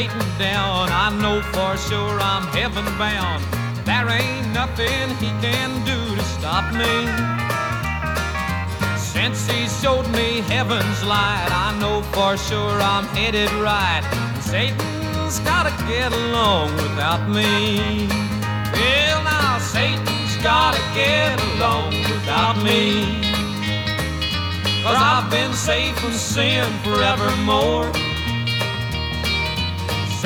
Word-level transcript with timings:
Satan 0.00 0.38
down, 0.38 0.88
I 0.88 1.10
know 1.20 1.42
for 1.52 1.76
sure 1.76 2.18
I'm 2.20 2.46
heaven 2.56 2.86
bound. 2.96 3.44
There 3.84 4.08
ain't 4.08 4.48
nothing 4.54 5.10
he 5.20 5.28
can 5.44 5.68
do 5.84 6.16
to 6.16 6.22
stop 6.40 6.64
me. 6.72 7.04
Since 8.96 9.46
he 9.46 9.68
showed 9.68 10.08
me 10.08 10.40
heaven's 10.48 11.04
light, 11.04 11.50
I 11.52 11.76
know 11.78 12.00
for 12.16 12.38
sure 12.38 12.80
I'm 12.80 13.04
headed 13.08 13.52
right. 13.60 14.00
Satan's 14.40 15.38
gotta 15.40 15.74
get 15.86 16.10
along 16.14 16.74
without 16.76 17.28
me. 17.28 18.08
Well, 18.72 19.22
now 19.22 19.58
Satan's 19.58 20.36
gotta 20.42 20.80
get 20.94 21.36
along 21.52 21.90
without 22.08 22.56
me. 22.64 23.20
Cause 24.82 24.96
I've 24.96 25.30
been 25.30 25.52
safe 25.52 25.94
from 25.98 26.12
sin 26.12 26.72
forevermore. 26.84 28.09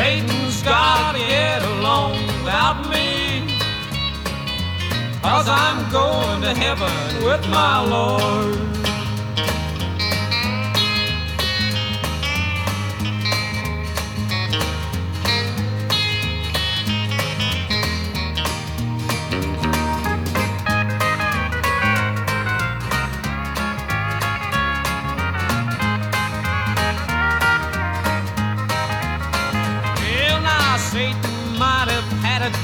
Satan's 0.05 0.63
gotta 0.63 1.19
get 1.19 1.63
along 1.63 2.13
without 2.45 2.79
me. 2.91 3.49
Cause 5.23 5.49
I'm 5.49 5.91
going 5.91 6.43
to 6.43 6.53
heaven 6.53 7.25
with 7.25 7.49
my 7.49 7.81
Lord. 7.81 8.84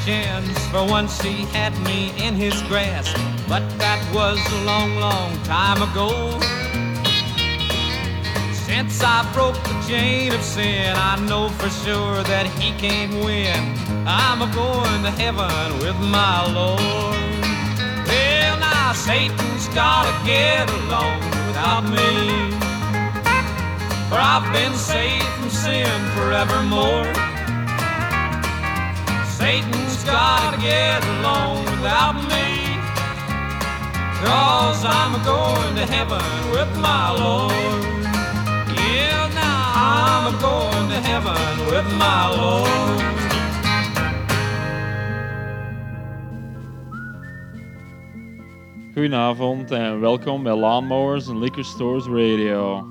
Chance, 0.05 0.67
for 0.69 0.87
once 0.87 1.21
he 1.21 1.45
had 1.57 1.77
me 1.81 2.13
in 2.25 2.35
his 2.35 2.61
grasp. 2.63 3.17
But 3.49 3.63
that 3.79 4.01
was 4.15 4.39
a 4.53 4.65
long, 4.65 4.97
long 4.97 5.33
time 5.43 5.83
ago. 5.83 6.11
Since 8.53 9.03
I 9.03 9.29
broke 9.35 9.61
the 9.65 9.85
chain 9.89 10.33
of 10.33 10.43
sin, 10.43 10.95
I 10.97 11.19
know 11.29 11.49
for 11.49 11.69
sure 11.85 12.23
that 12.23 12.47
he 12.59 12.73
can't 12.79 13.13
win. 13.25 13.59
I'm 14.07 14.43
a 14.43 14.49
going 14.55 15.03
to 15.03 15.11
heaven 15.11 15.79
with 15.81 15.99
my 15.99 16.47
Lord. 16.53 16.81
Well, 18.07 18.57
now 18.61 18.93
Satan's 18.93 19.69
gotta 19.75 20.15
get 20.25 20.71
along 20.71 21.21
without 21.47 21.85
me. 21.85 22.55
For 24.09 24.19
I've 24.19 24.47
been 24.53 24.75
saved 24.75 25.27
from 25.39 25.51
sin 25.51 25.91
forevermore. 26.15 27.30
Satan's 29.41 30.05
gotta 30.05 30.59
get 30.61 31.03
along 31.03 31.65
without 31.65 32.17
me. 32.29 32.47
Cause 34.23 34.85
I'm 34.85 35.15
going 35.25 35.75
to 35.77 35.87
heaven 35.87 36.51
with 36.51 36.71
my 36.79 37.11
Lord. 37.19 37.53
Yeah, 38.77 39.31
now 39.35 40.29
I'm 40.29 40.39
going 40.41 40.89
to 40.93 41.01
heaven 41.11 41.43
with 41.73 41.89
my 41.97 42.23
Lord. 42.37 43.03
Goedenavond 48.95 49.71
en 49.71 50.01
welkom 50.01 50.43
bij 50.43 50.55
Lawnmowers 50.55 51.29
and 51.29 51.39
Liquor 51.39 51.65
Stores 51.65 52.07
Radio. 52.07 52.87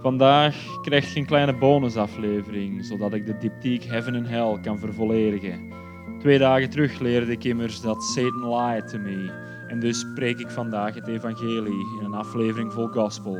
Vandaag 0.00 0.56
krijg 0.82 1.12
je 1.12 1.20
een 1.20 1.26
kleine 1.26 1.54
bonusaflevering, 1.54 2.84
zodat 2.84 3.14
ik 3.14 3.26
de 3.26 3.38
diptyque 3.38 3.88
Heaven 3.88 4.14
and 4.14 4.28
Hell 4.28 4.58
kan 4.62 4.78
vervolledigen. 4.78 5.81
Twee 6.22 6.38
dagen 6.38 6.70
terug 6.70 6.98
leerde 6.98 7.32
ik 7.32 7.44
immers 7.44 7.80
dat 7.80 8.02
Satan 8.02 8.48
lied 8.48 8.88
to 8.88 8.98
me, 8.98 9.30
en 9.68 9.80
dus 9.80 9.98
spreek 9.98 10.38
ik 10.38 10.50
vandaag 10.50 10.94
het 10.94 11.08
evangelie 11.08 11.86
in 11.98 12.04
een 12.04 12.14
aflevering 12.14 12.72
vol 12.72 12.86
gospel. 12.86 13.36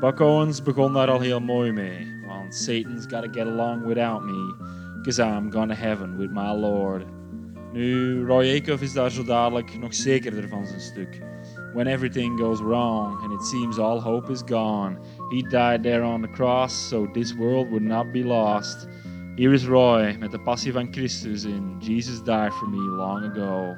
Buck 0.00 0.20
Owens 0.20 0.62
begon 0.62 0.92
daar 0.92 1.10
al 1.10 1.20
heel 1.20 1.40
mooi 1.40 1.72
mee, 1.72 2.06
want 2.26 2.54
Satan's 2.54 3.06
gotta 3.08 3.28
get 3.32 3.46
along 3.46 3.86
without 3.86 4.22
me, 4.24 4.54
cause 5.02 5.22
I'm 5.22 5.52
gonna 5.52 5.74
heaven 5.74 6.16
with 6.16 6.30
my 6.30 6.50
Lord. 6.50 7.04
Nu, 7.72 8.24
Roy 8.26 8.56
Acuff 8.56 8.82
is 8.82 8.92
daar 8.92 9.10
zo 9.10 9.24
dadelijk 9.24 9.78
nog 9.78 9.94
zekerder 9.94 10.48
van 10.48 10.66
zijn 10.66 10.80
stuk. 10.80 11.20
When 11.74 11.86
everything 11.86 12.40
goes 12.40 12.60
wrong 12.60 13.22
and 13.22 13.32
it 13.32 13.42
seems 13.42 13.78
all 13.78 14.00
hope 14.00 14.32
is 14.32 14.42
gone, 14.46 14.98
he 15.30 15.42
died 15.42 15.82
there 15.82 16.02
on 16.02 16.22
the 16.22 16.30
cross 16.30 16.88
so 16.88 17.10
this 17.12 17.34
world 17.34 17.68
would 17.68 17.84
not 17.84 18.12
be 18.12 18.24
lost. 18.24 18.88
Hier 19.38 19.52
is 19.52 19.66
Roy 19.66 20.16
met 20.18 20.30
de 20.30 20.38
passie 20.38 20.72
van 20.72 20.88
Christus 20.90 21.44
in 21.44 21.76
Jesus 21.78 22.22
died 22.22 22.52
for 22.52 22.68
me 22.68 22.78
long 22.78 23.24
ago. 23.24 23.76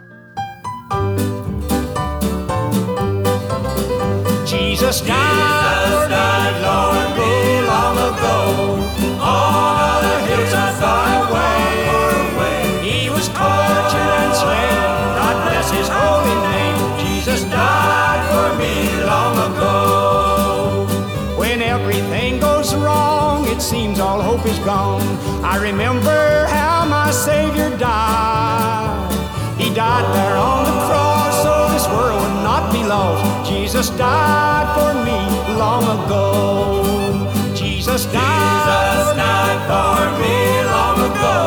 Jesus 4.46 5.00
died, 5.02 6.08
died 6.08 6.60
long 6.62 6.96
ago, 6.96 7.60
long 7.66 7.96
ago, 7.98 8.38
on 9.20 10.04
a 10.04 10.18
hillside 10.24 10.74
far 10.80 11.28
away. 11.28 11.60
He 12.80 13.10
was 13.10 13.28
tortured 13.28 14.12
and 14.24 14.34
slain. 14.34 14.80
God 15.20 15.36
bless 15.44 15.70
His 15.70 15.88
holy 15.88 16.36
name. 16.48 16.76
Jesus 17.04 17.44
died 17.50 18.22
for 18.32 18.56
me 18.56 19.04
long 19.04 19.36
ago. 19.52 20.86
When 21.36 21.60
everything 21.60 22.40
goes 22.40 22.74
wrong, 22.74 23.46
it 23.46 23.60
seems 23.60 24.00
all 24.00 24.22
hope 24.22 24.46
is 24.46 24.58
gone. 24.60 24.99
I 25.50 25.56
remember 25.56 26.46
how 26.46 26.86
my 26.86 27.10
Savior 27.10 27.76
died. 27.76 29.10
He 29.58 29.74
died 29.74 30.06
there 30.14 30.36
on 30.36 30.62
the 30.62 30.76
cross 30.86 31.42
so 31.42 31.54
this 31.74 31.86
world 31.88 32.22
would 32.22 32.44
not 32.46 32.72
be 32.72 32.84
lost. 32.84 33.50
Jesus 33.50 33.90
died 33.90 34.68
for 34.78 34.94
me 35.02 35.18
long 35.58 35.82
ago. 35.98 37.26
Jesus 37.52 38.06
died, 38.06 39.16
died 39.18 39.60
for 39.66 39.98
me 40.22 40.36
long 40.70 40.98
ago. 41.10 41.38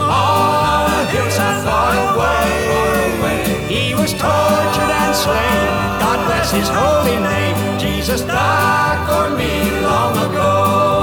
On 0.00 0.88
a 0.96 1.04
hillside 1.12 1.62
far 1.62 1.92
away. 2.16 3.68
He 3.68 3.94
was 3.94 4.12
tortured 4.14 4.92
and 5.04 5.14
slain. 5.14 5.66
God 6.00 6.24
bless 6.24 6.52
his 6.52 6.70
holy 6.70 7.20
name. 7.20 7.78
Jesus 7.78 8.22
died 8.22 8.98
for 9.06 9.36
me 9.36 9.82
long 9.82 10.16
ago. 10.24 10.95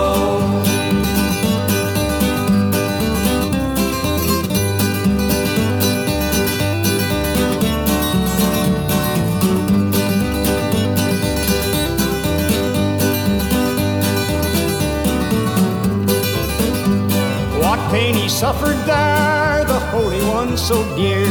Suffered 18.63 18.85
there, 18.85 19.66
the 19.66 19.79
Holy 19.91 20.22
One 20.25 20.57
so 20.57 20.84
dear, 20.96 21.25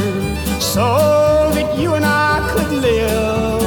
so 0.60 1.50
that 1.54 1.78
you 1.78 1.94
and 1.94 2.04
I 2.04 2.46
could 2.52 2.70
live. 2.70 3.62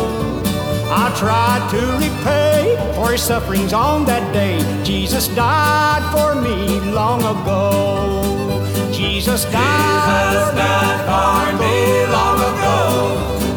I 0.87 1.13
tried 1.17 1.67
to 1.71 1.81
repay 1.97 2.75
for 2.95 3.11
his 3.11 3.21
sufferings 3.21 3.73
on 3.73 4.05
that 4.05 4.31
day. 4.33 4.59
Jesus 4.83 5.27
died 5.29 6.03
for 6.13 6.35
me 6.39 6.79
long 6.91 7.21
ago. 7.21 8.61
Jesus 8.91 9.45
died, 9.45 10.55
died 10.55 11.01
for 11.09 11.57
me 11.61 12.05
long 12.17 12.39
ago. 12.51 12.79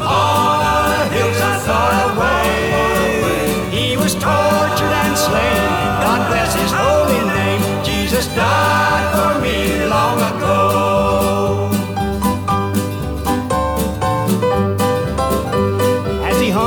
On 0.03 0.61
a 0.61 1.09
hillside 1.15 1.63
far 1.69 1.93
away. 2.13 2.57
He 3.71 3.97
was 3.97 4.15
tortured 4.15 4.95
and 5.05 5.17
slain. 5.17 5.63
God 6.05 6.21
bless 6.31 6.55
his 6.55 6.73
holy 6.73 7.23
name. 7.35 7.85
Jesus 7.85 8.27
died 8.35 8.68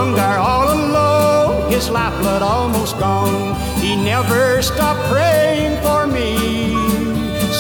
As 0.01 0.07
he 0.07 0.09
hung 0.09 0.15
there 0.15 0.39
all 0.39 0.73
alone, 0.73 1.71
his 1.71 1.89
lifeblood 1.89 2.41
almost 2.41 2.97
gone. 2.97 3.55
He 3.79 3.95
never 3.95 4.61
stopped 4.61 4.99
praying 5.11 5.79
for 5.83 6.07
me. 6.07 6.73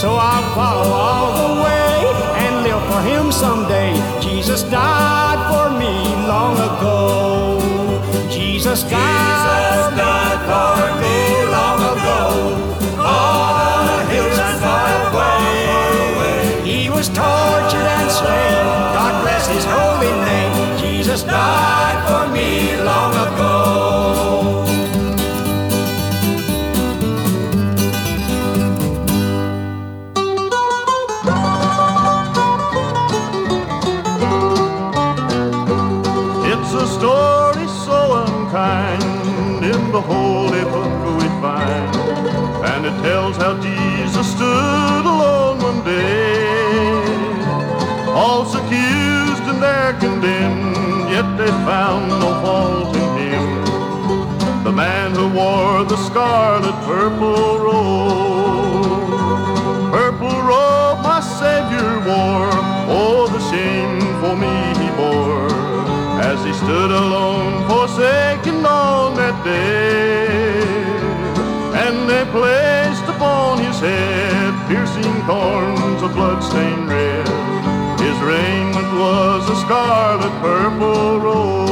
So 0.01 0.15
I'll 0.15 0.55
follow 0.55 0.89
all 0.91 1.29
the 1.37 1.61
way 1.61 1.93
and 2.43 2.63
live 2.63 2.81
for 2.89 3.01
him 3.01 3.31
someday. 3.31 3.93
Jesus 4.19 4.63
died 4.63 5.39
for 5.51 5.69
me 5.77 5.93
long 6.25 6.57
ago. 6.57 7.59
Jesus 8.29 8.83
died, 8.83 9.95
died 9.95 10.41
for 10.49 10.81
me 11.01 11.17
long 11.57 11.79
ago. 11.93 12.21
On 12.97 13.83
a 13.85 14.05
hillside 14.09 14.59
far 14.65 14.89
away. 15.13 16.63
He 16.65 16.89
was 16.89 17.07
tortured 17.09 17.87
and 17.97 18.09
slain. 18.09 18.65
God 18.97 19.21
bless 19.21 19.47
his 19.47 19.65
holy 19.65 20.13
name. 20.25 20.79
Jesus 20.79 21.21
died 21.23 21.60
tells 43.31 43.43
how 43.43 43.61
Jesus 43.61 44.31
stood 44.31 45.05
alone 45.05 45.59
one 45.59 45.83
day. 45.83 46.43
All 48.09 48.43
accused 48.43 49.43
and 49.51 49.61
they're 49.61 49.93
condemned, 49.99 51.09
yet 51.09 51.37
they 51.37 51.51
found 51.65 52.09
no 52.09 52.41
fault 52.41 52.95
in 52.95 53.17
him. 53.17 54.63
The 54.63 54.71
man 54.71 55.11
who 55.15 55.29
wore 55.29 55.83
the 55.85 55.97
scarlet 55.97 56.75
purple 56.85 57.59
robe. 57.59 59.11
Purple 59.91 60.41
robe 60.41 61.01
my 61.03 61.21
Savior 61.21 61.99
wore. 62.07 62.51
Oh, 62.93 63.27
the 63.31 63.39
shame 63.51 63.99
for 64.21 64.35
me 64.35 64.55
he 64.81 64.89
bore. 64.97 65.49
As 66.21 66.43
he 66.45 66.53
stood 66.53 66.91
alone, 66.91 67.67
forsaken 67.67 68.65
on 68.65 69.15
that 69.15 69.43
day. 69.43 70.21
And 71.83 72.09
they 72.09 72.25
his 72.25 72.90
head 73.81 74.53
piercing 74.67 75.13
thorns 75.25 76.01
of 76.03 76.13
blood-stained 76.13 76.87
red. 76.87 77.27
His 77.99 78.17
raiment 78.21 78.93
was 78.93 79.49
a 79.49 79.55
scarlet 79.55 80.31
purple 80.41 81.19
robe. 81.19 81.71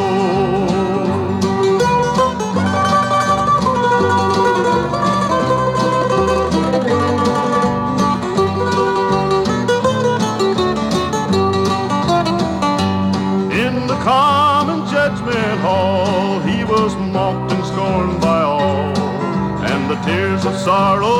In 13.54 13.88
the 13.88 14.00
common 14.04 14.90
judgment 14.90 15.60
hall, 15.62 16.40
he 16.40 16.64
was 16.64 16.96
mocked 17.14 17.52
and 17.52 17.66
scorned 17.66 18.20
by 18.20 18.42
all, 18.42 18.98
and 19.72 19.90
the 19.90 19.96
tears 20.06 20.46
of 20.46 20.56
sorrow 20.58 21.19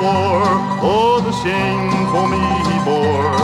Wore. 0.00 0.54
Oh, 0.80 1.20
the 1.20 1.32
shame 1.42 1.90
for 2.12 2.28
me 2.30 2.38
he 2.70 2.78
bore 2.86 3.34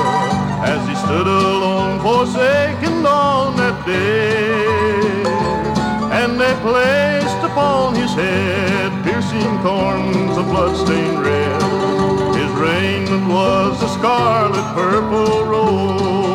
as 0.62 0.86
he 0.88 0.94
stood 0.94 1.26
alone, 1.26 1.98
forsaken 2.00 3.04
on 3.04 3.56
that 3.56 3.84
day. 3.84 5.24
And 6.20 6.40
they 6.40 6.54
placed 6.62 7.42
upon 7.42 7.96
his 7.96 8.12
head 8.14 9.04
piercing 9.04 9.58
thorns 9.62 10.36
of 10.38 10.46
blood-stained 10.46 11.20
red. 11.20 11.62
His 12.36 12.50
raiment 12.52 13.26
was 13.28 13.82
a 13.82 13.88
scarlet 13.88 14.66
purple 14.74 15.44
robe. 15.44 16.33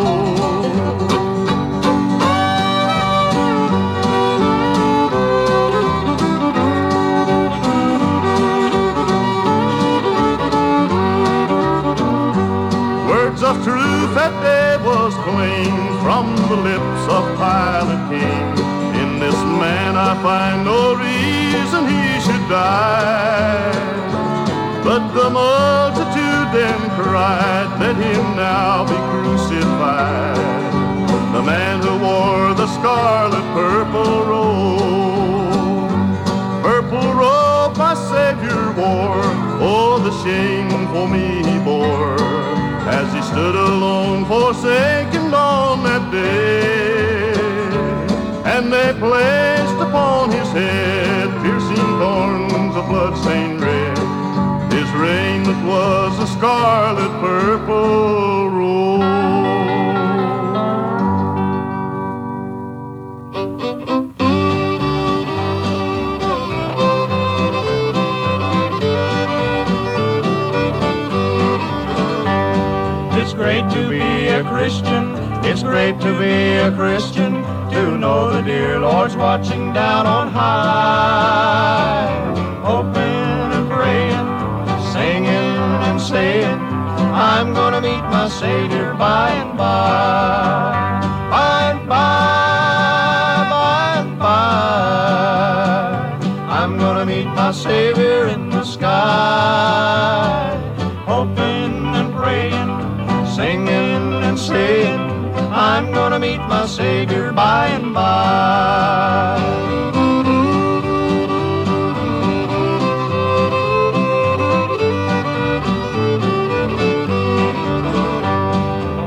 Of 13.49 13.63
truth 13.63 14.13
that 14.13 14.35
day 14.45 14.77
was 14.85 15.11
claimed 15.25 15.95
from 16.05 16.25
the 16.51 16.59
lips 16.69 17.03
of 17.09 17.23
Pilate 17.33 18.05
King. 18.13 18.45
In 19.01 19.17
this 19.17 19.39
man 19.57 19.97
I 19.97 20.13
find 20.21 20.57
no 20.65 20.93
reason 20.93 21.81
he 21.89 22.05
should 22.21 22.45
die. 22.45 23.73
But 24.85 25.01
the 25.17 25.29
multitude 25.31 26.47
then 26.53 26.79
cried, 26.93 27.69
let 27.81 27.95
him 27.97 28.25
now 28.37 28.85
be 28.85 28.97
crucified. 29.09 30.37
The 31.33 31.41
man 31.41 31.81
who 31.81 31.93
wore 32.05 32.53
the 32.53 32.67
scarlet 32.77 33.45
purple 33.57 34.13
robe. 34.29 35.89
Purple 36.61 37.13
robe 37.13 37.75
my 37.77 37.95
Savior 38.13 38.61
wore. 38.77 39.25
Oh, 39.57 39.97
the 40.05 40.13
shame 40.21 40.69
for 40.93 41.07
me 41.07 41.58
stood 43.29 43.55
alone, 43.55 44.25
forsaken 44.25 45.33
on 45.33 45.83
that 45.83 46.03
day. 46.11 47.31
And 48.53 48.73
they 48.73 48.89
placed 49.05 49.79
upon 49.87 50.31
his 50.31 50.49
head 50.51 51.27
piercing 51.43 51.89
thorns 52.01 52.75
of 52.75 52.87
blood-stained 52.89 53.61
red. 53.61 53.97
His 54.73 54.89
that 55.45 55.61
was 55.65 56.13
a 56.19 56.27
scarlet 56.35 57.13
purple 57.21 58.48
It's 75.59 75.67
great 75.67 75.99
to 75.99 76.17
be 76.17 76.55
a 76.55 76.71
Christian. 76.71 77.43
To 77.71 77.97
know 77.97 78.31
the 78.31 78.41
dear 78.41 78.79
Lord's 78.79 79.17
watching 79.17 79.73
down 79.73 80.07
on 80.07 80.29
high. 80.29 82.07
Hoping 82.63 83.51
and 83.57 83.69
praying, 83.69 84.27
singing 84.93 85.57
and 85.83 85.99
saying, 85.99 86.59
I'm 87.11 87.53
gonna 87.53 87.81
meet 87.81 88.03
my 88.03 88.29
Savior 88.29 88.93
by 88.93 89.31
and 89.31 89.57
by. 89.57 91.01
By 91.29 91.71
and 91.71 91.89
by, 91.89 93.47
by 93.51 93.95
and 93.99 94.17
by. 94.17 94.29
I'm 96.57 96.77
gonna 96.77 97.05
meet 97.05 97.27
my 97.27 97.51
Savior 97.51 98.27
in 98.27 98.49
the 98.49 98.63
sky. 98.63 100.28
Meet 106.19 106.39
my 106.39 106.65
Savior 106.65 107.31
by 107.31 107.67
and 107.67 107.93
by. 107.93 109.39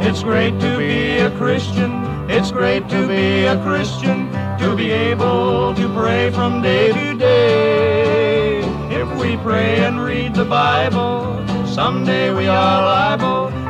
It's 0.09 0.23
great 0.23 0.59
to 0.61 0.79
be 0.79 1.19
a 1.19 1.31
Christian. 1.33 1.93
It's 2.31 2.51
great 2.51 2.89
to 2.89 3.07
be 3.07 3.45
a 3.45 3.63
Christian. 3.63 4.31
To 4.59 4.75
be 4.75 4.91
able 4.91 5.75
to 5.75 5.89
pray 5.93 6.31
from 6.31 6.63
day 6.63 6.93
to 6.93 7.15
day. 7.19 8.61
If 8.91 9.09
we 9.21 9.37
pray 9.37 9.85
and 9.85 10.01
read 10.01 10.35
the 10.35 10.47
Bible, 10.47 11.45
someday 11.67 12.33
we 12.33 12.47
are 12.47 12.83
liable 12.87 13.62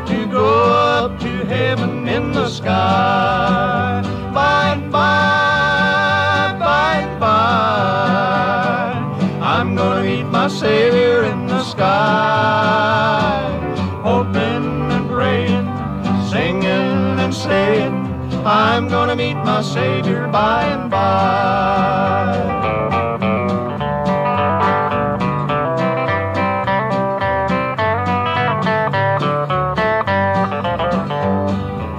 Savior 19.62 20.26
by 20.26 20.64
and 20.64 20.90
by. 20.90 21.22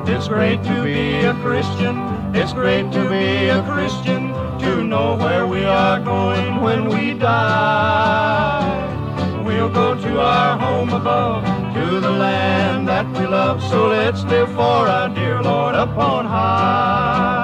It's 0.05 0.27
great 0.27 0.62
to 0.63 0.84
be 0.84 1.24
a 1.25 1.34
Christian. 1.36 1.98
It's 2.36 2.51
great 2.51 2.91
to 2.91 3.10
be 3.10 3.48
a 3.48 3.63
Christian. 3.63 4.34
To 4.60 4.84
know 4.84 5.15
where 5.15 5.48
we 5.48 5.63
are 5.63 6.01
going 6.01 6.62
when 6.62 6.89
we 6.89 7.13
die. 7.13 8.63
We'll 9.46 9.70
go 9.70 9.96
to 9.96 10.20
our 10.20 10.58
home 10.58 10.89
above, 10.89 11.43
to 11.75 12.00
the 12.01 12.12
land 12.12 12.88
that 12.89 13.08
we 13.17 13.25
love. 13.25 13.63
So 13.63 13.88
let's 13.88 14.24
live 14.24 14.50
for 14.50 14.88
our 14.88 15.10
dear 15.10 15.41
Lord 15.41 15.75
upon 15.75 16.25
high. 16.25 17.42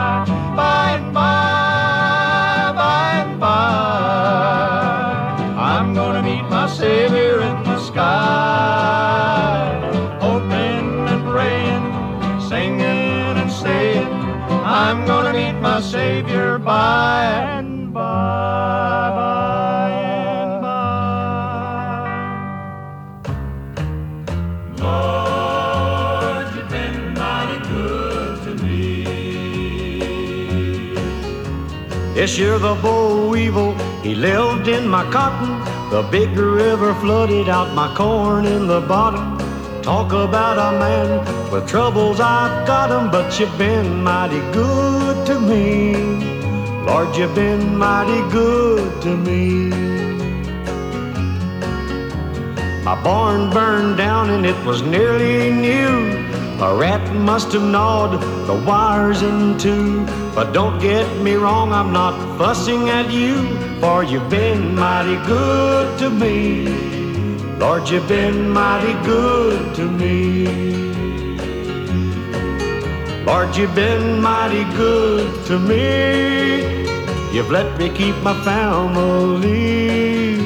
Savior 16.20 16.60
by 16.60 17.24
and 17.56 17.94
by, 17.94 18.02
by 19.16 19.90
and 19.90 20.62
by. 20.62 21.96
Lord, 24.84 26.46
you've 26.56 26.70
been 26.70 27.14
mighty 27.14 27.60
good 27.70 28.44
to 28.44 28.52
me. 28.66 29.04
This 32.14 32.38
year 32.38 32.60
the 32.60 32.76
boll 32.82 33.30
weevil, 33.30 33.74
he 34.04 34.14
lived 34.14 34.68
in 34.68 34.90
my 34.90 35.10
cotton. 35.10 35.58
The 35.90 36.04
big 36.12 36.38
river 36.38 36.94
flooded 36.96 37.48
out 37.48 37.74
my 37.74 37.96
corn 37.96 38.46
in 38.46 38.68
the 38.68 38.82
bottom. 38.82 39.38
Talk 39.82 40.12
about 40.12 40.58
a 40.58 40.72
man 40.78 41.38
with 41.51 41.68
troubles, 41.68 42.20
I've 42.20 42.68
got 42.68 42.91
'em, 42.91 43.10
but 43.10 43.39
you've 43.39 43.58
been 43.58 44.03
mighty 44.03 44.41
good 44.51 45.25
to 45.25 45.39
me. 45.39 45.96
Lord, 46.86 47.15
you've 47.15 47.36
been 47.36 47.77
mighty 47.77 48.22
good 48.29 49.01
to 49.01 49.10
me. 49.27 49.70
My 52.84 52.96
barn 53.03 53.50
burned 53.51 53.98
down 53.98 54.29
and 54.29 54.46
it 54.46 54.60
was 54.65 54.82
nearly 54.82 55.51
new. 55.51 56.18
A 56.62 56.75
rat 56.75 57.13
must 57.13 57.53
have 57.53 57.63
gnawed 57.63 58.20
the 58.48 58.58
wires 58.68 59.22
in 59.22 59.58
two. 59.58 60.06
But 60.36 60.53
don't 60.53 60.79
get 60.79 61.08
me 61.22 61.34
wrong, 61.36 61.72
I'm 61.72 61.91
not 61.94 62.15
fussing 62.38 62.89
at 62.89 63.10
you, 63.12 63.36
for 63.79 64.03
you've 64.03 64.29
been 64.29 64.75
mighty 64.75 65.18
good 65.25 65.98
to 66.00 66.10
me. 66.10 66.68
Lord, 67.60 67.89
you've 67.89 68.08
been 68.08 68.50
mighty 68.50 68.94
good 69.06 69.75
to 69.75 69.86
me. 69.86 70.88
Lord, 73.29 73.55
you've 73.55 73.75
been 73.75 74.19
mighty 74.19 74.63
good 74.75 75.45
to 75.45 75.59
me. 75.59 76.63
You've 77.31 77.51
let 77.51 77.77
me 77.77 77.88
keep 77.91 78.15
my 78.24 78.33
family. 78.43 80.38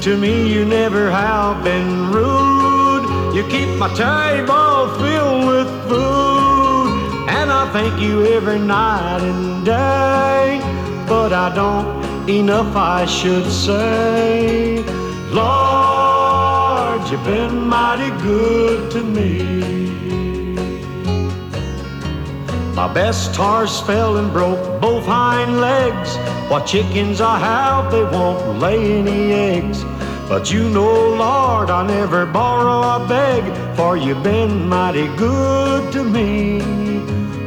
To 0.00 0.16
me, 0.16 0.50
you 0.50 0.64
never 0.64 1.10
have 1.10 1.62
been 1.62 2.10
rude. 2.10 3.04
You 3.36 3.46
keep 3.48 3.68
my 3.78 3.92
table 3.92 4.88
filled 5.00 5.48
with 5.48 5.68
food. 5.86 7.28
And 7.28 7.52
I 7.52 7.68
thank 7.74 8.00
you 8.00 8.24
every 8.24 8.58
night 8.58 9.20
and 9.20 9.66
day. 9.66 10.60
But 11.06 11.34
I 11.34 11.54
don't 11.54 11.86
enough, 12.26 12.74
I 12.74 13.04
should 13.04 13.52
say. 13.52 14.82
Lord, 15.28 17.06
you've 17.10 17.22
been 17.24 17.68
mighty 17.68 18.08
good 18.22 18.90
to 18.92 19.02
me. 19.04 20.33
My 22.74 22.92
best 22.92 23.36
horse 23.36 23.80
fell 23.82 24.16
and 24.16 24.32
broke 24.32 24.80
both 24.80 25.06
hind 25.06 25.60
legs. 25.60 26.16
What 26.50 26.66
chickens 26.66 27.20
I 27.20 27.38
have, 27.38 27.92
they 27.92 28.02
won't 28.02 28.58
lay 28.58 28.98
any 28.98 29.32
eggs. 29.32 29.84
But 30.28 30.50
you 30.50 30.68
know, 30.68 31.14
Lord, 31.14 31.70
I 31.70 31.86
never 31.86 32.26
borrow 32.26 33.02
or 33.02 33.06
beg, 33.06 33.44
for 33.76 33.96
you've 33.96 34.24
been 34.24 34.68
mighty 34.68 35.06
good 35.16 35.92
to 35.92 36.02
me. 36.02 36.62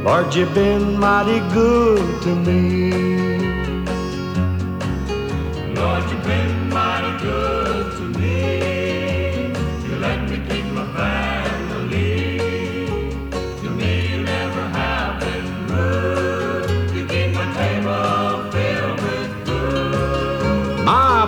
Lord, 0.03 0.34
you've 0.34 0.53
been 0.53 0.98
mighty 0.98 1.39
good 1.53 2.22
to 2.22 2.34
me. 2.34 3.17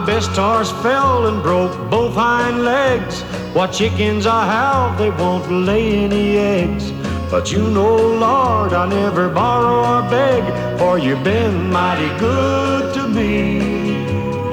Best 0.09 0.35
horse 0.35 0.71
fell 0.81 1.27
and 1.27 1.43
broke 1.43 1.75
both 1.91 2.15
hind 2.15 2.65
legs. 2.65 3.21
What 3.53 3.71
chickens 3.71 4.25
I 4.25 4.43
have, 4.57 4.97
they 4.97 5.11
won't 5.11 5.47
lay 5.51 5.85
any 6.05 6.27
eggs. 6.37 6.85
But 7.29 7.51
you 7.51 7.63
know, 7.75 7.95
Lord, 8.27 8.73
I 8.73 8.85
never 8.89 9.29
borrow 9.29 9.77
or 9.93 10.01
beg, 10.09 10.43
for 10.79 10.97
you've 10.97 11.23
been 11.23 11.69
mighty 11.69 12.11
good 12.17 12.91
to 12.95 13.03
me. 13.07 13.35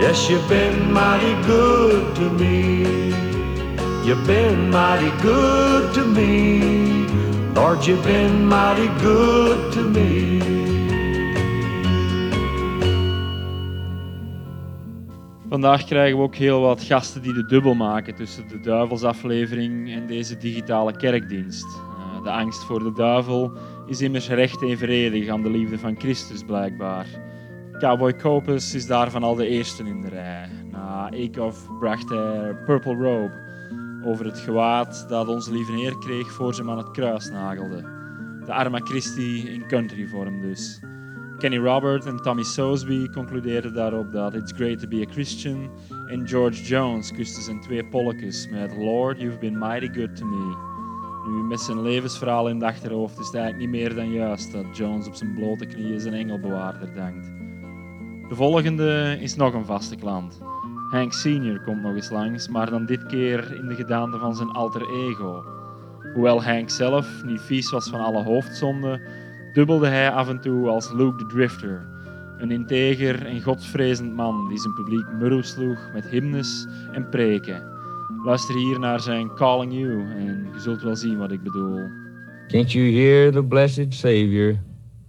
Yes, 0.05 0.29
you've 0.29 0.47
been 0.47 0.93
mighty 0.93 1.35
good 1.53 2.15
to 2.17 2.27
me. 2.43 2.57
You've 4.07 4.27
been 4.27 4.71
mighty 4.71 5.13
good 5.23 5.95
to 5.95 6.05
me. 6.05 7.07
Lord, 7.55 7.87
you've 7.87 8.05
been 8.05 8.45
mighty 8.45 8.89
good 9.01 9.73
to 9.73 9.83
me. 9.97 10.56
Vandaag 15.49 15.85
krijgen 15.85 16.19
we 16.19 16.23
ook 16.23 16.35
heel 16.35 16.61
wat 16.61 16.83
gasten 16.83 17.23
die 17.23 17.33
de 17.33 17.47
dubbel 17.47 17.75
maken 17.75 18.15
tussen 18.15 18.49
de 18.49 18.61
duivelsaflevering 18.61 19.93
en 19.93 20.07
deze 20.07 20.37
digitale 20.37 20.97
kerkdienst. 20.97 21.67
Uh, 21.67 22.23
de 22.23 22.31
angst 22.31 22.65
voor 22.65 22.79
de 22.79 22.93
duivel 22.93 23.53
is 23.87 24.01
immers 24.01 24.29
recht 24.29 24.63
evenredig 24.63 25.29
aan 25.29 25.43
de 25.43 25.51
liefde 25.51 25.79
van 25.79 25.99
Christus 25.99 26.43
blijkbaar. 26.43 27.07
Cowboy 27.79 28.17
Copus 28.17 28.75
is 28.75 28.87
daarvan 28.87 29.23
al 29.23 29.35
de 29.35 29.47
eerste 29.47 29.85
in 29.85 30.01
de 30.01 30.09
rij. 30.09 30.49
Na 30.71 31.11
Eekhoff 31.11 31.69
bracht 31.79 32.09
hij 32.09 32.57
Purple 32.65 32.95
Robe 32.95 33.45
over 34.05 34.25
het 34.25 34.39
gewaad 34.39 35.09
dat 35.09 35.29
onze 35.29 35.53
lieve 35.53 35.73
Heer 35.73 35.99
kreeg 35.99 36.33
voor 36.33 36.55
ze 36.55 36.61
hem 36.61 36.71
aan 36.71 36.79
het 36.79 36.91
kruis 36.91 37.31
nagelde. 37.31 37.81
De 38.45 38.53
Arma 38.53 38.79
Christi 38.79 39.49
in 39.49 39.67
country 39.67 40.07
vorm 40.07 40.41
dus. 40.41 40.81
Kenny 41.39 41.59
Robert 41.59 42.07
en 42.07 42.17
Tommy 42.23 42.43
Soseby 42.43 43.09
concludeerden 43.09 43.75
daarop 43.75 44.13
dat 44.13 44.35
It's 44.35 44.53
Great 44.53 44.79
to 44.79 44.89
be 44.89 45.07
a 45.09 45.13
Christian. 45.13 45.71
En 46.07 46.29
George 46.29 46.63
Jones 46.63 47.13
kuste 47.13 47.41
zijn 47.41 47.61
twee 47.61 47.85
polletjes 47.85 48.49
met 48.51 48.77
Lord, 48.77 49.21
you've 49.21 49.39
been 49.39 49.59
mighty 49.59 50.01
good 50.01 50.17
to 50.17 50.27
me. 50.27 50.57
Nu, 51.29 51.43
met 51.43 51.61
zijn 51.61 51.83
levensverhaal 51.83 52.49
in 52.49 52.55
het 52.55 52.65
achterhoofd 52.65 53.19
is 53.19 53.27
het 53.27 53.35
eigenlijk 53.35 53.71
niet 53.71 53.81
meer 53.81 53.95
dan 53.95 54.13
juist 54.13 54.53
dat 54.53 54.77
Jones 54.77 55.07
op 55.07 55.15
zijn 55.15 55.35
blote 55.35 55.67
knieën 55.67 56.01
zijn 56.01 56.15
engelbewaarder 56.15 56.95
dankt. 56.95 57.27
De 58.29 58.35
volgende 58.35 59.17
is 59.21 59.37
nog 59.37 59.55
een 59.55 59.65
vaste 59.65 59.97
klant. 59.97 60.41
Hank 60.91 61.13
Senior 61.13 61.61
komt 61.61 61.83
nog 61.83 61.95
eens 61.95 62.11
langs, 62.11 62.49
maar 62.49 62.71
dan 62.71 62.87
dit 62.87 63.07
keer 63.07 63.55
in 63.55 63.69
de 63.69 63.75
gedaante 63.75 64.19
van 64.19 64.35
zijn 64.35 64.51
alter 64.51 64.83
ego. 64.83 65.45
Hoewel 66.15 66.45
Hank 66.45 66.71
zelf 66.71 67.25
niet 67.25 67.41
vies 67.41 67.71
was 67.71 67.89
van 67.89 68.01
alle 68.01 68.23
hoofdzonden, 68.23 69.01
dubbelde 69.57 69.87
hij 69.87 70.11
af 70.11 70.29
en 70.29 70.41
toe 70.41 70.69
als 70.69 70.93
Luke 70.93 71.17
the 71.17 71.27
Drifter. 71.27 71.87
Een 72.39 72.51
integer 72.51 73.27
en 73.27 73.43
godsvrezend 73.43 74.15
man 74.15 74.49
die 74.49 74.59
zijn 74.59 74.75
publiek 74.75 75.07
murroe 75.19 75.43
sloeg 75.43 75.79
met 75.93 76.07
hymnes 76.07 76.67
en 76.93 77.09
preken. 77.09 77.63
Luister 78.25 78.55
hier 78.55 78.79
naar 78.79 79.01
zijn 79.01 79.35
Calling 79.35 79.73
You 79.73 80.11
en 80.11 80.49
je 80.53 80.61
zult 80.61 80.83
wel 80.83 80.97
zien 80.97 81.19
wat 81.19 81.33
ik 81.33 81.43
bedoel. 81.43 81.81
Can't 82.49 82.73
you 82.73 82.93
hear 82.93 83.33
the 83.33 83.43
blessed 83.43 83.95
Savior 83.95 84.59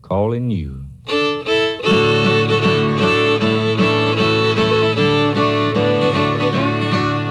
calling 0.01 0.51
you? 0.51 0.71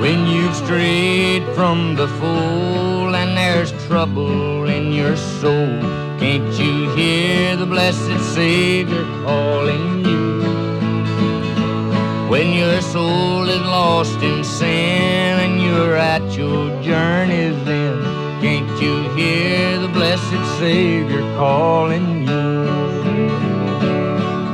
When 0.00 0.26
you've 0.28 0.54
strayed 0.54 1.42
from 1.54 1.94
the 1.94 2.08
fold 2.08 3.14
and 3.14 3.36
there's 3.36 3.72
trouble 3.88 4.64
in 4.74 4.92
your 4.92 5.16
soul, 5.16 6.05
can't 6.18 6.52
you 6.58 6.90
hear 6.96 7.56
the 7.56 7.66
blessed 7.66 8.34
Savior 8.34 9.04
calling 9.24 10.04
you? 10.04 10.16
When 12.30 12.52
your 12.52 12.80
soul 12.80 13.48
is 13.48 13.60
lost 13.60 14.20
in 14.22 14.42
sin 14.42 15.38
and 15.44 15.60
you're 15.60 15.96
at 15.96 16.22
your 16.32 16.70
journey's 16.82 17.56
end, 17.68 18.02
can't 18.42 18.82
you 18.82 19.08
hear 19.14 19.78
the 19.78 19.88
blessed 19.88 20.58
Savior 20.58 21.20
calling 21.36 22.22
you? 22.22 22.66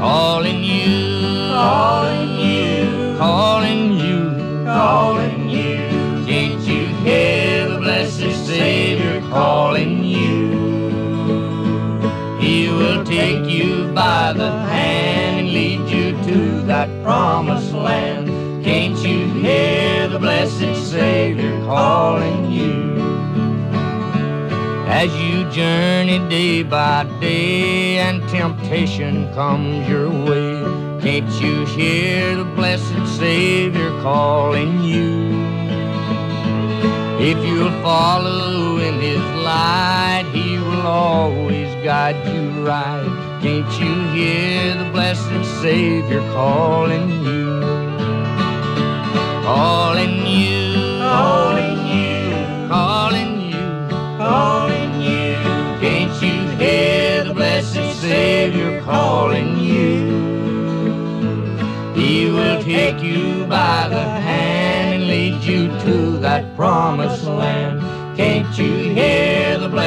Calling 0.01 0.63
you, 0.65 1.53
calling 1.53 2.39
you, 2.41 3.17
calling 3.19 3.93
you, 3.93 4.65
calling 4.65 5.49
you. 5.49 5.77
Can't 6.27 6.61
you 6.63 6.87
hear 7.05 7.69
the 7.69 7.79
blessed 7.79 8.47
Savior 8.47 9.21
calling 9.31 9.92
take 13.17 13.47
you 13.47 13.93
by 13.93 14.33
the 14.33 14.51
hand 14.51 15.41
and 15.41 15.53
lead 15.53 15.81
you 15.91 16.13
to 16.25 16.63
that 16.63 16.89
promised 17.03 17.73
land. 17.75 18.27
Can't 18.65 18.97
you 19.07 19.27
hear 19.35 20.09
the 20.09 20.19
blessed 20.19 20.75
Savior 20.91 21.61
calling 21.67 22.51
you? 22.51 22.81
As 24.89 25.15
you 25.21 25.51
journey 25.51 26.21
day 26.31 26.63
by 26.63 27.05
day 27.21 27.99
and 27.99 28.27
temptation 28.31 29.31
comes 29.35 29.87
your 29.87 30.09
way, 30.09 30.63
can't 31.03 31.31
you 31.43 31.67
hear 31.67 32.37
the 32.37 32.45
blessed 32.45 33.07
Savior 33.19 33.91
calling 34.01 34.83
you? 34.83 35.53
If 37.21 37.39
you'll 37.45 37.83
follow 37.83 38.79
in 38.79 38.95
His 39.01 39.21
light, 39.45 40.25
He 40.33 40.52
will 40.73 40.87
always 40.87 41.75
guide 41.85 42.17
you 42.33 42.65
right. 42.65 43.39
Can't 43.43 43.71
you 43.81 43.95
hear 44.11 44.75
the 44.75 44.91
blessed 44.91 45.61
Savior 45.61 46.21
calling 46.33 47.11
you? 47.25 47.61
Calling 49.43 50.27
you, 50.27 50.99
calling 51.01 51.79
you, 51.87 52.69
calling 52.69 53.41
you, 53.41 53.89
calling 54.19 55.01
you. 55.01 55.35
Can't 55.81 56.23
you 56.23 56.49
hear 56.57 57.25
the 57.25 57.35
blessed 57.35 58.01
Savior 58.01 58.81
calling 58.83 59.59
you? 59.59 60.33
He 61.95 62.31
will 62.31 62.63
take 62.63 63.03
you 63.03 63.45
by 63.47 63.89
the 63.89 64.03
hand 64.03 64.95
and 64.95 65.07
lead 65.07 65.43
you 65.43 65.69
to 65.81 66.19
that 66.19 66.57
promised 66.57 67.25
land. 67.25 67.81
Can't 68.17 68.57
you 68.59 68.92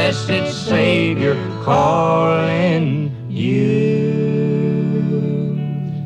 blessed 0.05 0.67
Savior 0.67 1.33
calling 1.63 3.11
you? 3.27 3.73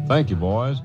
Thank 0.08 0.29
you, 0.29 0.38
boys. 0.38 0.77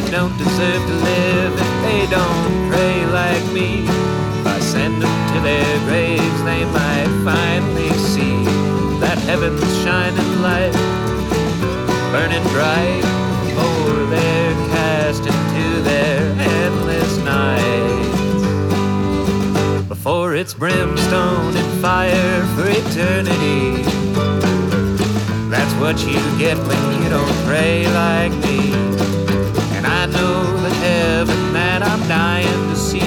They 0.00 0.10
don't 0.10 0.36
deserve 0.38 0.86
to 0.86 0.94
live 0.94 1.52
if 1.52 1.82
they 1.82 2.06
don't 2.10 2.70
pray 2.70 3.06
like 3.06 3.44
me. 3.52 3.84
If 3.84 4.46
I 4.46 4.60
send 4.60 5.02
them 5.02 5.34
to 5.34 5.40
their 5.40 5.78
graves, 5.86 6.42
they 6.44 6.64
might 6.64 7.08
finally 7.24 7.90
see 7.98 8.44
that 9.00 9.18
heaven's 9.18 9.60
shining 9.82 10.42
light 10.42 10.72
burning 12.12 12.42
bright, 12.54 13.04
or 13.64 14.06
they're 14.06 14.54
cast 14.70 15.26
into 15.26 15.82
their 15.82 16.20
endless 16.38 17.18
nights 17.18 18.38
before 19.88 20.34
it's 20.34 20.54
brimstone 20.54 21.56
and 21.56 21.80
fire 21.82 22.46
for 22.54 22.66
eternity. 22.68 23.82
That's 25.50 25.74
what 25.74 25.98
you 26.06 26.20
get 26.38 26.56
when 26.58 27.02
you 27.02 27.08
don't 27.10 27.36
pray 27.44 27.86
like 27.88 28.32
me. 28.44 28.99
Dying 32.10 32.68
to 32.68 32.74
see 32.74 32.98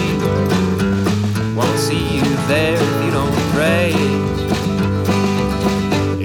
won't 1.57 1.77
see 1.77 2.15
you 2.15 2.23
there 2.47 2.73
if 2.73 3.05
you 3.05 3.11
don't 3.11 3.35
pray. 3.51 3.91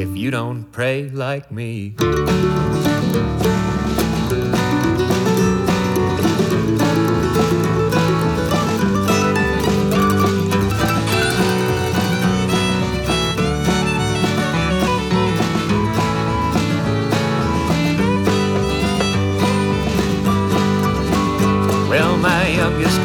If 0.01 0.17
you 0.17 0.31
don't 0.31 0.63
pray 0.71 1.09
like 1.09 1.51
me. 1.51 1.97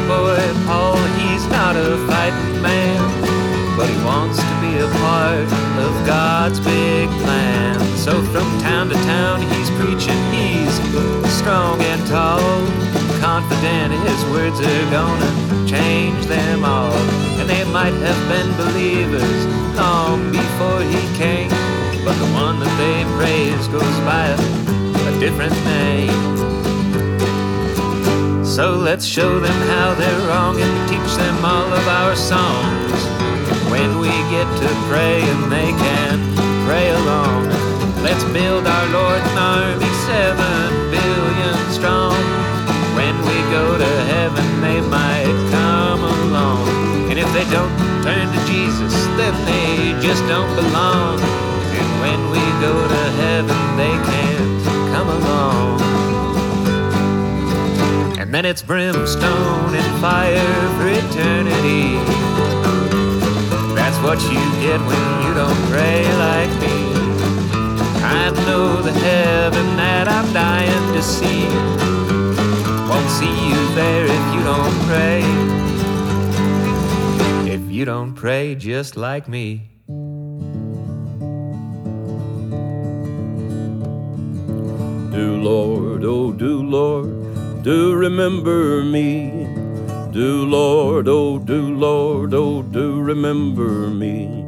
Boy, 0.06 0.40
Paul, 0.66 0.96
he's 1.16 1.46
not 1.48 1.76
a 1.76 1.96
fighting 2.06 2.60
man, 2.60 3.00
but 3.76 3.88
he 3.88 3.96
wants 4.04 4.38
to 4.38 4.54
be 4.60 4.78
a 4.78 4.88
part 5.00 5.48
of 5.80 5.92
God's 6.06 6.60
big 6.60 7.08
plan. 7.24 7.80
So 7.96 8.22
from 8.32 8.46
town 8.60 8.88
to 8.90 8.96
town, 9.08 9.40
he's 9.40 9.70
preaching, 9.80 10.20
he's 10.32 10.74
strong 11.32 11.80
and 11.80 12.06
tall, 12.06 12.40
confident 13.20 13.92
his 14.08 14.20
words 14.32 14.60
are 14.60 14.90
gonna 14.90 15.66
change 15.66 16.26
them 16.26 16.64
all. 16.64 16.92
And 17.40 17.48
they 17.48 17.64
might 17.72 17.94
have 17.94 18.20
been 18.28 18.50
believers 18.56 19.40
long 19.76 20.30
before 20.32 20.80
he 20.82 21.02
came, 21.16 21.50
but 22.04 22.16
the 22.20 22.30
one 22.34 22.60
that 22.60 22.74
they 22.76 23.04
praise 23.16 23.68
goes 23.68 23.98
by 24.04 24.26
a, 24.28 25.16
a 25.16 25.20
different 25.20 25.54
name. 25.64 26.53
So 28.54 28.76
let's 28.76 29.04
show 29.04 29.40
them 29.40 29.60
how 29.66 29.94
they're 29.94 30.28
wrong 30.28 30.54
and 30.60 30.88
teach 30.88 31.16
them 31.18 31.44
all 31.44 31.66
of 31.74 31.88
our 31.88 32.14
songs. 32.14 32.94
When 33.66 33.98
we 33.98 34.14
get 34.30 34.46
to 34.62 34.70
pray 34.86 35.22
and 35.26 35.50
they 35.50 35.74
can 35.74 36.22
pray 36.62 36.90
along, 36.90 37.50
let's 38.06 38.22
build 38.30 38.64
our 38.64 38.86
Lord 38.94 39.18
an 39.26 39.38
army 39.42 39.90
seven 40.06 40.70
billion 40.86 41.56
strong. 41.74 42.14
When 42.94 43.18
we 43.26 43.34
go 43.50 43.74
to 43.76 43.92
heaven, 44.14 44.46
they 44.62 44.80
might 44.86 45.34
come 45.50 46.04
along. 46.06 47.10
And 47.10 47.18
if 47.18 47.26
they 47.34 47.50
don't 47.50 47.74
turn 48.06 48.30
to 48.30 48.40
Jesus, 48.46 48.94
then 49.18 49.34
they 49.50 49.98
just 49.98 50.22
don't 50.30 50.54
belong. 50.54 51.18
And 51.18 51.90
when 51.98 52.20
we 52.30 52.44
go 52.62 52.70
to 52.86 53.02
heaven, 53.18 53.58
they 53.76 53.98
can't 54.06 54.13
And 58.34 58.44
it's 58.48 58.62
brimstone 58.62 59.74
and 59.76 60.00
fire 60.00 60.68
for 60.76 60.88
eternity. 60.88 61.94
That's 63.76 63.96
what 64.02 64.20
you 64.22 64.42
get 64.60 64.80
when 64.80 65.22
you 65.22 65.34
don't 65.34 65.62
pray 65.70 66.02
like 66.16 66.50
me. 66.60 66.76
I 68.02 68.32
know 68.44 68.82
the 68.82 68.90
heaven 68.90 69.76
that 69.76 70.08
I'm 70.08 70.32
dying 70.32 70.94
to 70.94 71.00
see. 71.00 71.46
Won't 72.88 73.08
see 73.08 73.34
you 73.48 73.74
there 73.76 74.04
if 74.04 74.34
you 74.34 74.42
don't 74.42 74.78
pray. 74.88 75.22
If 77.52 77.70
you 77.70 77.84
don't 77.84 78.14
pray 78.14 78.56
just 78.56 78.96
like 78.96 79.28
me. 79.28 79.70
Do 85.12 85.36
Lord, 85.40 86.04
oh 86.04 86.32
do 86.32 86.62
Lord, 86.64 87.23
do 87.64 87.94
remember 87.94 88.84
me. 88.84 89.48
Do 90.12 90.44
Lord, 90.44 91.08
oh 91.08 91.38
do 91.38 91.74
Lord, 91.74 92.34
oh 92.34 92.60
do 92.60 93.00
remember 93.00 93.88
me. 93.88 94.44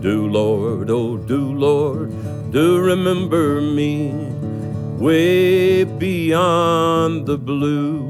Do 0.00 0.26
Lord, 0.26 0.88
oh 0.88 1.18
do 1.18 1.52
Lord, 1.52 2.10
do 2.50 2.80
remember 2.80 3.60
me. 3.60 4.12
Way 4.96 5.84
beyond 5.84 7.26
the 7.26 7.36
blue. 7.36 8.08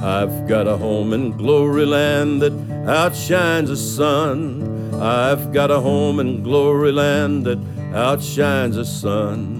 I've 0.00 0.46
got 0.46 0.68
a 0.68 0.76
home 0.76 1.12
in 1.12 1.36
glory 1.36 1.84
land 1.84 2.42
that 2.42 2.52
outshines 2.86 3.70
the 3.70 3.76
sun. 3.76 4.94
I've 4.94 5.52
got 5.52 5.72
a 5.72 5.80
home 5.80 6.20
in 6.20 6.44
glory 6.44 6.92
land 6.92 7.44
that 7.46 7.58
outshines 7.92 8.76
the 8.76 8.84
sun. 8.84 9.55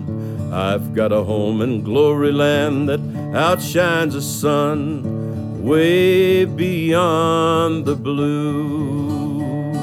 I've 0.56 0.94
got 0.94 1.12
a 1.12 1.22
home 1.22 1.60
in 1.60 1.82
glory 1.82 2.32
land 2.32 2.88
that 2.88 3.00
outshines 3.34 4.14
the 4.14 4.22
sun. 4.22 5.62
Way 5.62 6.46
beyond 6.46 7.84
the 7.84 7.94
blue. 7.94 9.74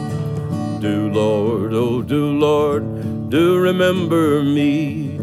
Do 0.81 1.09
Lord, 1.09 1.73
oh 1.73 2.01
do 2.01 2.31
Lord, 2.31 3.29
do 3.29 3.59
remember 3.59 4.41
me. 4.41 5.19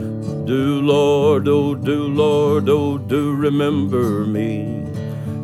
Do 0.46 0.82
Lord, 0.82 1.48
oh 1.48 1.74
do 1.74 2.04
Lord, 2.04 2.68
oh 2.68 2.96
do 2.98 3.34
remember 3.34 4.24
me. 4.24 4.86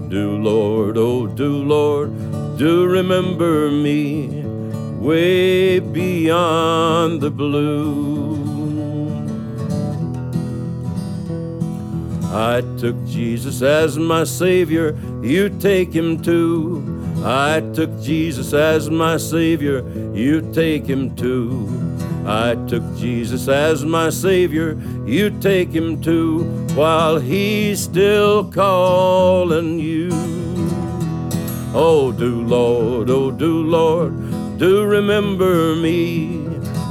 Do 0.08 0.38
Lord, 0.38 0.96
oh 0.96 1.26
do 1.26 1.64
Lord, 1.64 2.12
do 2.56 2.86
remember 2.86 3.72
me. 3.72 4.44
Way 5.00 5.80
beyond 5.80 7.20
the 7.20 7.30
blue. 7.32 8.65
I 12.32 12.62
took 12.78 12.96
Jesus 13.06 13.62
as 13.62 13.98
my 13.98 14.24
Savior, 14.24 14.98
you 15.22 15.48
take 15.48 15.92
him 15.92 16.22
too. 16.22 16.82
I 17.24 17.60
took 17.74 18.00
Jesus 18.00 18.52
as 18.52 18.90
my 18.90 19.16
Savior, 19.16 19.82
you 20.14 20.52
take 20.52 20.86
him 20.86 21.14
too. 21.16 21.86
I 22.26 22.56
took 22.66 22.82
Jesus 22.96 23.46
as 23.46 23.84
my 23.84 24.10
Savior. 24.10 24.76
You 25.06 25.30
take 25.30 25.70
him 25.70 26.02
too 26.02 26.42
while 26.74 27.20
he's 27.20 27.80
still 27.80 28.50
calling 28.50 29.78
you. 29.78 30.08
Oh, 31.72 32.10
do 32.10 32.42
Lord, 32.42 33.10
oh, 33.10 33.30
do 33.30 33.62
Lord, 33.62 34.58
do 34.58 34.84
remember 34.84 35.76
me. 35.76 36.42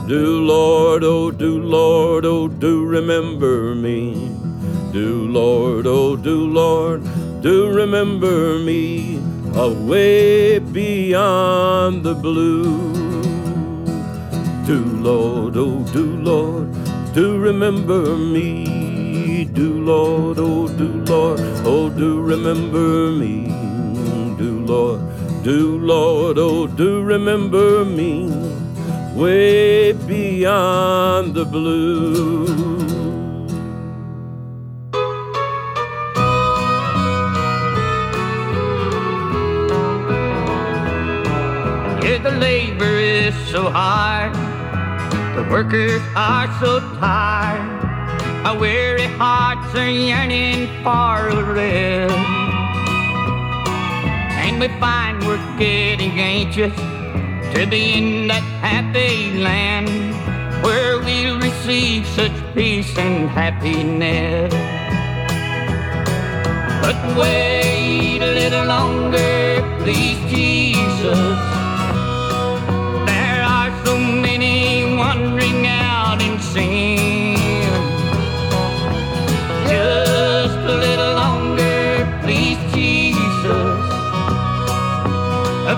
Do 0.07 0.45
Lord, 0.45 1.03
oh, 1.03 1.31
do 1.31 1.59
Lord, 1.61 2.23
oh, 2.23 2.47
do 2.47 2.85
remember 2.85 3.75
me. 3.75 4.34
Do 4.95 5.27
Lord, 5.27 5.87
oh, 5.87 6.15
do 6.15 6.47
Lord, 6.47 7.03
do 7.41 7.69
remember 7.69 8.57
me 8.59 9.19
away 9.53 10.59
beyond 10.59 12.05
the 12.05 12.13
blue. 12.13 12.93
Do 14.65 14.79
Lord, 15.03 15.57
oh, 15.57 15.83
do 15.91 16.15
Lord, 16.15 16.71
do 17.13 17.37
remember 17.37 18.15
me. 18.15 19.43
Do 19.43 19.83
Lord, 19.83 20.37
oh, 20.39 20.69
do 20.69 20.87
Lord, 21.03 21.41
oh, 21.65 21.89
do 21.89 22.21
remember 22.21 23.11
me. 23.11 23.49
Do 24.37 24.63
Lord, 24.65 25.01
do 25.43 25.77
Lord, 25.77 26.37
oh, 26.37 26.67
do 26.67 27.03
remember 27.03 27.83
me 27.83 28.29
way 29.13 29.91
beyond 29.91 31.33
the 31.33 31.43
blue. 31.43 32.74
So 43.55 43.69
hard, 43.69 44.33
the 45.37 45.49
workers 45.49 46.01
are 46.13 46.47
so 46.59 46.81
tired. 46.99 47.85
Our 48.45 48.59
weary 48.59 49.07
hearts 49.15 49.73
are 49.73 49.89
yearning 49.89 50.67
for 50.83 51.29
a 51.29 51.53
rest. 51.53 52.13
And 54.43 54.59
we 54.59 54.67
find 54.77 55.23
we're 55.25 55.39
getting 55.57 56.19
anxious 56.19 56.75
to 57.55 57.65
be 57.65 57.93
in 57.93 58.27
that 58.27 58.43
happy 58.59 59.39
land 59.39 59.87
where 60.61 60.99
we'll 60.99 61.39
receive 61.39 62.05
such 62.07 62.35
peace 62.53 62.97
and 62.97 63.29
happiness. 63.29 64.53
But 66.83 66.97
wait 67.17 68.19
a 68.19 68.33
little 68.33 68.65
longer, 68.65 69.79
please, 69.81 70.19
Jesus. 70.29 71.54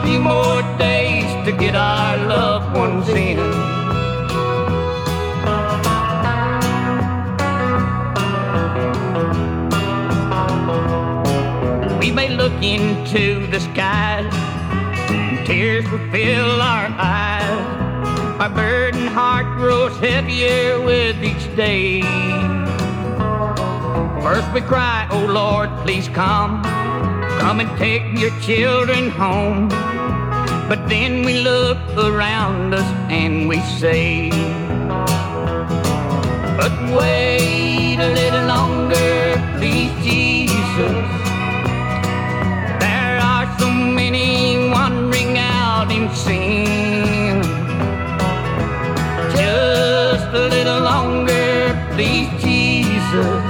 Few 0.07 0.21
more 0.21 0.61
days 0.77 1.29
to 1.45 1.51
get 1.51 1.75
our 1.75 2.15
loved 2.27 2.77
ones 2.77 3.09
in. 3.09 3.37
We 11.99 12.09
may 12.11 12.29
look 12.29 12.53
into 12.63 13.47
the 13.47 13.59
skies, 13.59 14.33
and 15.09 15.45
tears 15.45 15.83
will 15.91 16.09
fill 16.09 16.61
our 16.61 16.87
eyes. 16.97 17.59
Our 18.39 18.49
burdened 18.49 19.09
heart 19.09 19.57
grows 19.57 19.97
heavier 19.99 20.79
with 20.79 21.21
each 21.21 21.53
day. 21.57 22.01
First 24.23 24.49
we 24.53 24.61
cry, 24.61 25.05
Oh 25.11 25.25
Lord, 25.25 25.69
please 25.83 26.07
come, 26.07 26.63
come 27.41 27.59
and 27.59 27.69
take 27.77 28.03
your 28.17 28.31
children 28.39 29.09
home. 29.09 29.96
But 30.67 30.89
then 30.89 31.23
we 31.23 31.43
look 31.43 31.77
around 31.97 32.73
us 32.73 32.85
and 33.09 33.47
we 33.47 33.61
say, 33.79 34.29
But 36.59 36.73
wait 36.91 37.95
a 38.01 38.11
little 38.13 38.45
longer, 38.47 39.41
please, 39.57 39.93
Jesus. 40.03 41.07
There 42.83 43.17
are 43.21 43.47
so 43.57 43.71
many 43.71 44.69
wandering 44.69 45.37
out 45.37 45.89
in 45.89 46.13
sin. 46.13 47.41
Just 49.31 50.27
a 50.33 50.49
little 50.49 50.81
longer, 50.81 51.79
please, 51.93 52.27
Jesus. 52.43 53.43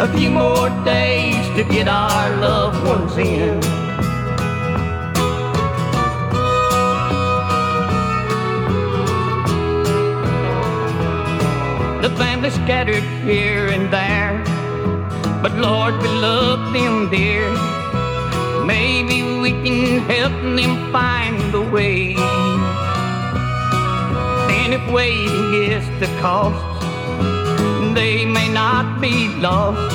A 0.00 0.08
few 0.16 0.30
more 0.30 0.70
days 0.86 1.44
to 1.54 1.64
get 1.64 1.86
our 1.86 2.34
loved 2.36 2.82
ones 2.86 3.18
in. 3.18 3.77
The 12.48 12.54
family 12.54 12.66
scattered 12.66 13.02
here 13.28 13.66
and 13.66 13.92
there, 13.92 14.42
but 15.42 15.52
Lord, 15.52 16.00
we 16.00 16.08
love 16.08 16.72
them 16.72 17.10
dear. 17.10 17.46
Maybe 18.64 19.22
we 19.38 19.50
can 19.50 19.98
help 19.98 20.32
them 20.56 20.90
find 20.90 21.54
a 21.54 21.60
way. 21.60 22.14
And 24.48 24.72
if 24.72 24.90
waiting 24.90 25.54
is 25.54 25.84
the 26.00 26.06
cost, 26.22 26.84
they 27.94 28.24
may 28.24 28.48
not 28.48 28.98
be 28.98 29.28
lost. 29.40 29.94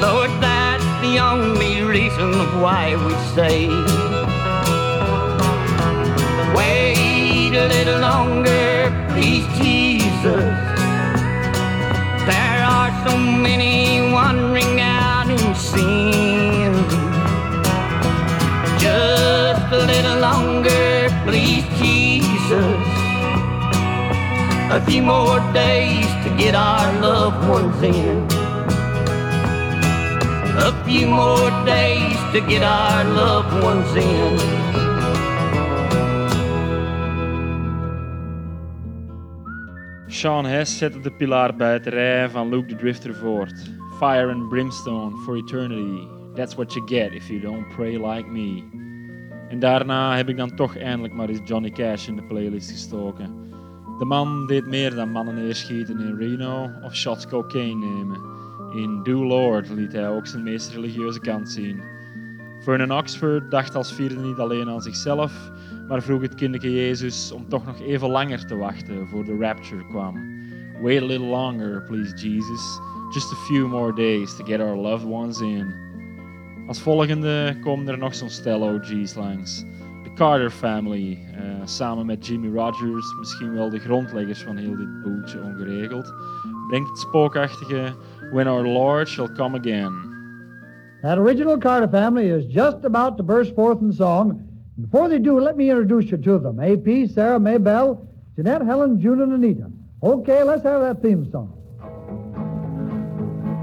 Lord, 0.00 0.30
that's 0.40 0.84
the 1.02 1.18
only 1.18 1.82
reason 1.82 2.32
why 2.62 2.96
we 2.96 3.14
say, 3.34 3.68
Wait 6.56 7.54
a 7.54 7.68
little 7.68 8.00
longer, 8.00 8.90
please, 9.12 9.46
Jesus. 9.58 10.73
So 13.04 13.18
many 13.18 14.00
wandering 14.12 14.80
out 14.80 15.28
in 15.28 15.54
sin. 15.54 16.72
Just 18.78 19.72
a 19.72 19.84
little 19.84 20.20
longer, 20.20 21.10
please, 21.26 21.64
Jesus. 21.78 22.80
A 24.72 24.80
few 24.86 25.02
more 25.02 25.38
days 25.52 26.06
to 26.24 26.34
get 26.38 26.54
our 26.54 26.98
loved 27.02 27.46
ones 27.46 27.82
in. 27.82 28.26
A 30.56 30.72
few 30.86 31.06
more 31.06 31.50
days 31.66 32.16
to 32.32 32.40
get 32.40 32.62
our 32.62 33.04
loved 33.04 33.62
ones 33.62 33.94
in. 33.96 34.63
Sean 40.24 40.46
Hess 40.46 40.78
zette 40.78 41.00
de 41.00 41.10
pilaar 41.10 41.56
bij 41.56 41.72
het 41.72 41.86
rijden 41.86 42.30
van 42.30 42.48
Luke 42.48 42.66
the 42.66 42.76
Drifter 42.76 43.14
voort. 43.14 43.70
Fire 43.98 44.32
and 44.32 44.48
brimstone 44.48 45.16
for 45.16 45.36
eternity. 45.36 46.06
That's 46.34 46.54
what 46.54 46.72
you 46.72 46.86
get 46.86 47.12
if 47.12 47.28
you 47.28 47.40
don't 47.40 47.68
pray 47.68 48.06
like 48.06 48.28
me. 48.28 48.62
En 49.48 49.58
daarna 49.58 50.16
heb 50.16 50.28
ik 50.28 50.36
dan 50.36 50.54
toch 50.54 50.76
eindelijk 50.76 51.14
maar 51.14 51.28
eens 51.28 51.40
Johnny 51.44 51.70
Cash 51.70 52.08
in 52.08 52.16
de 52.16 52.22
playlist 52.22 52.70
gestoken. 52.70 53.52
De 53.98 54.04
man 54.04 54.46
deed 54.46 54.66
meer 54.66 54.94
dan 54.94 55.10
mannen 55.10 55.34
neerschieten 55.34 56.00
in 56.00 56.16
Reno 56.16 56.70
of 56.82 56.94
shots 56.94 57.26
cocaine 57.26 57.86
nemen. 57.86 58.20
In 58.74 59.02
Do 59.02 59.24
Lord 59.24 59.68
liet 59.68 59.92
hij 59.92 60.08
ook 60.08 60.26
zijn 60.26 60.42
meest 60.42 60.74
religieuze 60.74 61.20
kant 61.20 61.48
zien. 61.48 61.82
Vernon 62.60 62.98
Oxford 62.98 63.50
dacht 63.50 63.74
als 63.74 63.92
vierde 63.92 64.16
niet 64.16 64.38
alleen 64.38 64.68
aan 64.68 64.82
zichzelf, 64.82 65.50
maar 65.88 66.02
vroeg 66.02 66.22
het 66.22 66.34
kinderke 66.34 66.72
Jezus 66.72 67.32
om 67.32 67.48
toch 67.48 67.66
nog 67.66 67.80
even 67.80 68.10
langer 68.10 68.46
te 68.46 68.56
wachten 68.56 69.06
voor 69.08 69.24
de 69.24 69.36
rapture 69.36 69.86
kwam. 69.86 70.14
Wait 70.82 71.02
a 71.02 71.06
little 71.06 71.26
longer, 71.26 71.82
please 71.82 72.28
Jesus. 72.28 72.80
Just 73.10 73.32
a 73.32 73.36
few 73.36 73.68
more 73.68 73.92
days 73.92 74.36
to 74.36 74.44
get 74.44 74.60
our 74.60 74.76
loved 74.76 75.06
ones 75.06 75.40
in. 75.40 75.74
Als 76.66 76.80
volgende 76.80 77.56
komen 77.60 77.88
er 77.88 77.98
nog 77.98 78.14
zo'n 78.14 78.30
stel 78.30 78.60
OG's 78.60 79.14
langs. 79.14 79.64
De 80.02 80.12
Carter 80.14 80.50
Family, 80.50 81.18
eh, 81.32 81.40
samen 81.64 82.06
met 82.06 82.26
Jimmy 82.26 82.56
Rogers, 82.56 83.14
misschien 83.18 83.54
wel 83.54 83.70
de 83.70 83.78
grondleggers 83.78 84.42
van 84.42 84.56
heel 84.56 84.76
dit 84.76 85.02
boeltje 85.02 85.42
ongeregeld, 85.42 86.12
brengt 86.68 86.88
het 86.88 86.98
spookachtige 86.98 87.94
When 88.32 88.46
Our 88.46 88.66
Lord 88.66 89.08
Shall 89.08 89.32
Come 89.32 89.58
Again. 89.58 89.92
That 91.02 91.18
original 91.18 91.58
Carter 91.58 91.88
family 91.88 92.30
is 92.30 92.44
just 92.54 92.84
about 92.84 93.16
to 93.16 93.24
burst 93.24 93.54
forth 93.54 93.80
in 93.80 93.92
song. 93.92 94.53
Before 94.80 95.08
they 95.08 95.18
do, 95.20 95.38
let 95.38 95.56
me 95.56 95.70
introduce 95.70 96.10
you 96.10 96.16
to 96.16 96.38
them. 96.38 96.58
AP, 96.58 97.10
Sarah, 97.10 97.38
Maybelle, 97.38 98.08
Janette, 98.34 98.62
Helen, 98.62 99.00
June, 99.00 99.20
and 99.20 99.32
Anita. 99.32 99.70
Okay, 100.02 100.42
let's 100.42 100.64
have 100.64 100.80
that 100.82 101.00
theme 101.00 101.30
song. 101.30 101.52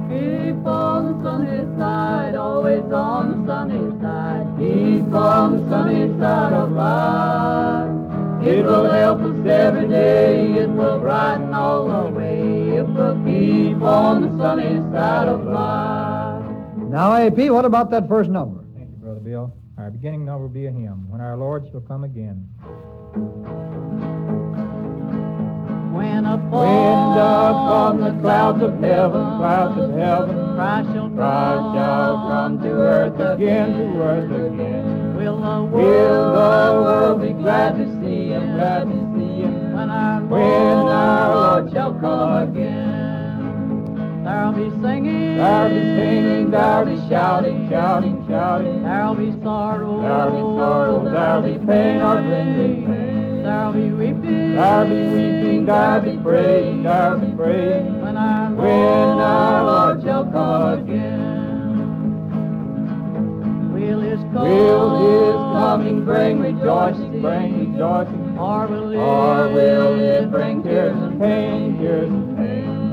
Keep 0.10 0.66
on 0.66 1.06
the 1.06 1.24
sunny 1.24 1.78
side, 1.78 2.36
always 2.36 2.84
on 2.92 3.46
the 3.46 3.48
sunny 3.48 4.02
side. 4.02 4.48
Keep 4.58 5.14
on 5.14 5.58
the 5.58 5.70
sunny 5.70 6.08
side 6.20 6.54
of 6.54 6.72
life. 6.72 8.48
It 8.48 8.66
will 8.66 8.90
help 8.90 9.22
us 9.22 9.46
every 9.48 9.88
day. 9.88 10.54
It 10.54 10.70
will 10.70 11.00
brighten 11.00 11.54
all 11.54 11.88
the 11.88 12.10
way 12.10 12.78
if 12.78 12.88
we'll 12.88 13.24
keep 13.24 13.82
on 13.82 14.22
the 14.22 14.44
sunny 14.44 14.78
side 14.92 15.28
of 15.28 15.44
life. 15.46 16.46
Now, 16.90 17.14
AP, 17.16 17.52
what 17.52 17.66
about 17.66 17.92
that 17.92 18.08
first 18.08 18.30
number? 18.30 18.64
Thank 18.76 18.90
you, 18.90 18.96
Brother 18.98 19.20
Bill. 19.20 19.54
Our 19.82 19.90
beginning 19.90 20.26
number 20.26 20.44
will 20.44 20.54
be 20.54 20.68
a 20.68 20.72
hymn, 20.72 21.10
When 21.10 21.22
Our 21.22 21.36
Lord 21.36 21.68
Shall 21.72 21.82
Come 21.82 22.04
Again. 22.04 22.48
When 25.92 26.24
upon, 26.24 26.52
Wind 26.52 27.18
upon 27.18 28.02
the 28.02 28.22
clouds 28.22 28.62
of 28.62 28.80
heaven, 28.80 29.22
clouds 29.40 29.82
of 29.82 29.92
heaven, 29.98 30.54
Christ 30.54 30.90
shall 30.94 31.10
Christ 31.10 31.64
shall 31.74 32.30
come 32.30 32.62
to 32.62 32.70
earth 32.70 33.20
again, 33.20 33.74
to 33.74 34.02
earth 34.04 34.54
again. 34.54 35.16
Will 35.16 35.38
the 35.38 35.64
world, 35.64 35.72
Will 35.72 36.26
the 36.32 36.82
world 36.84 37.22
be 37.24 37.34
glad 37.34 37.78
to 37.78 37.86
see 38.02 38.28
him, 38.30 38.54
glad 38.54 38.84
to 38.84 39.18
see 39.18 39.42
him? 39.42 39.74
when 39.74 39.90
our 39.90 40.22
When 40.26 40.42
our 40.42 41.36
Lord 41.36 41.74
shall 41.74 41.94
come 41.96 42.50
again, 42.50 42.91
there'll 44.32 44.52
be 44.54 44.70
singing, 44.82 45.38
There'll 45.38 45.70
be 45.70 45.82
singing, 45.82 46.52
there'll 46.52 46.86
be 46.86 46.98
shouting, 47.10 47.70
shouting, 47.70 48.26
shouting. 48.28 48.84
there'll 48.84 49.16
be 49.16 49.32
sorrow, 49.44 50.02
There'll 50.02 50.32
be 50.32 50.42
sorrow, 50.60 51.04
there'll 51.04 51.42
be 51.42 51.66
pain, 51.66 52.02
or 52.02 52.16
pain. 52.22 53.44
there'll 53.44 53.74
be 53.74 53.90
weeping, 53.92 54.56
There'll 54.56 54.88
be 54.88 55.02
weeping, 55.16 55.66
there'll 55.66 56.02
be 56.02 56.18
praying, 56.24 56.84
there'll 56.84 57.20
be 57.20 57.36
praying. 57.36 58.02
when 58.02 58.18
our 58.18 58.54
When 58.54 59.18
our 59.20 59.64
Lord 59.66 60.04
shall 60.04 60.26
come 60.26 60.80
again. 60.80 61.20
Will 63.74 64.00
his 64.02 64.20
coming, 64.34 64.52
Will 64.56 64.90
his 65.26 65.36
coming 65.60 66.06
bring 66.06 66.40
rejoicing, 66.40 67.22
bring 67.22 67.72
rejoicing? 67.74 68.38
or 68.38 68.68
will 68.68 68.92
it, 68.92 68.96
Or 68.98 69.50
will 69.54 70.00
it 70.00 70.32
bring 70.32 70.64
tears 70.64 70.96
and 70.96 71.20
pain, 71.20 71.78
tears 71.80 72.10
and 72.10 72.26
pain? 72.28 72.31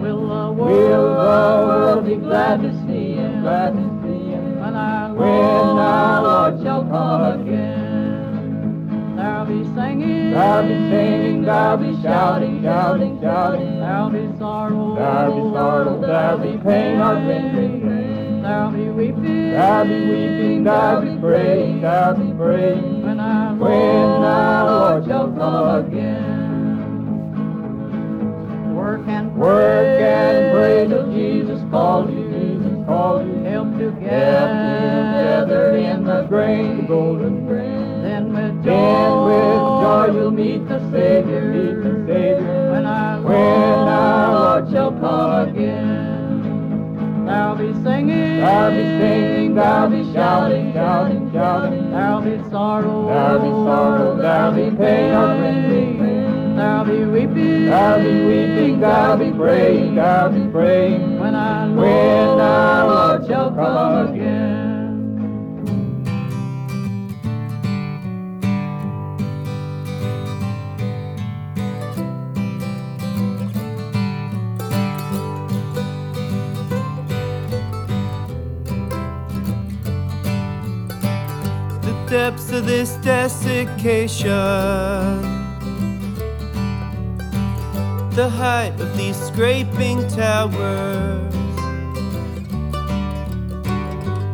Will 0.00 0.20
the 0.20 0.52
world, 0.52 0.56
Will 0.58 1.02
the 1.02 1.18
world 1.18 2.06
be 2.06 2.16
glad 2.16 2.62
to 2.62 2.70
see 2.87 3.14
him, 3.14 3.42
glad 3.42 3.70
to 3.74 3.82
see 4.02 4.30
him? 4.30 4.61
when 4.61 4.74
our 4.76 5.14
When 5.14 5.28
our 5.28 6.22
Lord 6.22 6.62
shall 6.62 6.84
come 6.84 7.40
again? 7.40 9.16
There'll 9.16 9.46
be 9.46 9.64
singing, 9.74 10.30
There'll 10.32 10.62
be 10.62 10.74
singing, 10.90 11.42
there'll 11.42 11.76
be 11.78 12.02
shouting, 12.02 12.62
shouting, 12.62 13.20
shouting. 13.20 13.80
there'll 13.80 14.11
be 14.11 14.38
sorrow, 14.38 14.94
There'll 14.94 15.34
be 15.34 15.54
sorrow, 15.56 16.00
there'll 16.00 16.38
be 16.38 16.56
pain, 16.62 17.00
or 17.00 17.14
bringing 17.24 17.80
pain. 17.82 18.42
there'll 18.42 18.70
be 18.70 18.88
weeping, 18.90 19.50
There'll 19.50 19.84
be 19.87 20.00
weeping, 20.11 20.64
there'll 20.64 21.02
be 21.02 21.20
praying, 21.20 21.80
there'll 21.80 22.14
be 22.14 22.32
praying. 22.38 23.02
when 23.02 23.18
our 23.20 23.54
When 23.56 24.22
our 24.22 24.64
Lord 24.92 25.06
shall 25.06 25.28
come 25.32 25.87
again. 25.87 26.27
Work 29.09 29.16
and 29.16 29.33
pray, 29.33 29.40
Work 29.40 30.01
and 30.03 30.53
pray 30.53 30.87
till 30.87 31.07
Jesus 31.12 31.61
calls 31.71 32.11
you, 32.11 32.29
Jesus 32.29 32.85
calls 32.85 33.27
you. 33.27 33.42
help 33.42 33.79
together, 33.79 35.77
in 35.77 36.05
the 36.05 36.27
grain, 36.29 36.77
the 36.77 36.83
golden 36.83 37.47
grain. 37.47 38.03
then 38.03 38.35
with 38.35 38.62
joy, 38.62 38.71
Then 38.71 39.25
with 39.25 39.64
joy 39.81 40.07
you'll 40.12 40.31
meet 40.31 40.68
the 40.68 40.79
Savior, 40.90 41.40
meet 41.40 41.83
the 41.83 42.05
Savior. 42.07 42.71
when 42.71 42.85
our 42.85 43.23
When 43.23 43.88
our 43.88 44.61
Lord 44.61 44.71
shall 44.73 44.92
come 44.92 45.49
again. 45.49 47.25
There'll 47.25 47.57
be 47.57 47.73
singing, 47.83 48.40
There'll 48.40 48.71
be 48.73 48.85
singing, 49.01 49.55
there'll 49.55 49.88
be 49.88 50.12
shouting, 50.12 50.73
shouting, 50.75 51.31
shouting. 51.33 51.90
There'll 51.92 52.21
be 52.21 52.38
sorrow, 52.51 53.07
There'll 53.09 53.40
be 53.40 53.49
sorrow, 53.49 54.16
there'll 54.16 54.53
be 54.53 54.77
pain, 54.77 54.77
pain. 54.77 56.17
There'll 56.59 56.85
be 56.85 57.05
weeping, 57.05 57.73
I'll 57.73 58.01
be 58.03 58.25
weeping, 58.25 58.81
there'll 58.81 59.16
be 59.16 59.31
praying, 59.31 59.94
there'll 59.94 60.31
be 60.31 60.51
praying. 60.51 61.21
when 61.21 61.37
I 61.37 61.68
our 61.68 61.77
When 61.77 62.40
our 62.40 62.87
Lord 62.87 63.21
Lord 63.21 63.29
shall 63.29 63.29
shall 63.29 63.51
come 63.55 63.57
come 63.57 64.14
again. 64.14 64.38
the 81.83 81.92
depths 82.11 82.51
of 82.51 82.66
this 82.66 82.97
desiccation, 82.97 84.29
the 88.18 88.28
height 88.28 88.72
of 88.81 88.96
these 88.96 89.16
scraping 89.16 89.98
towers, 90.09 91.33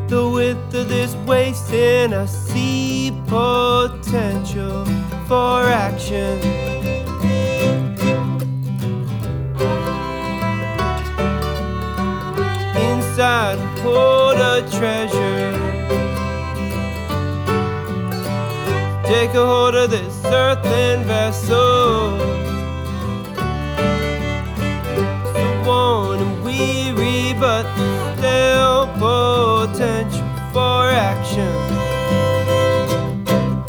the 0.08 0.26
width 0.32 0.74
of 0.74 0.88
this 0.88 1.14
waste, 1.26 1.70
wasting. 1.70 2.14
I 2.14 2.24
see 2.24 3.12
potential 3.26 4.86
for 5.28 5.64
action. 5.64 6.38
Inside, 12.88 13.58
hold 13.82 14.38
a 14.38 14.66
treasure. 14.78 15.52
Take 19.04 19.34
a 19.34 19.44
hold 19.44 19.74
of 19.74 19.90
this 19.90 20.24
earthen 20.24 21.04
vessel. 21.04 22.43
Worn 25.64 26.20
and 26.20 26.44
weary, 26.44 27.34
but 27.38 27.64
still 28.18 28.86
potential 28.98 30.28
for 30.52 30.88
action. 30.88 31.54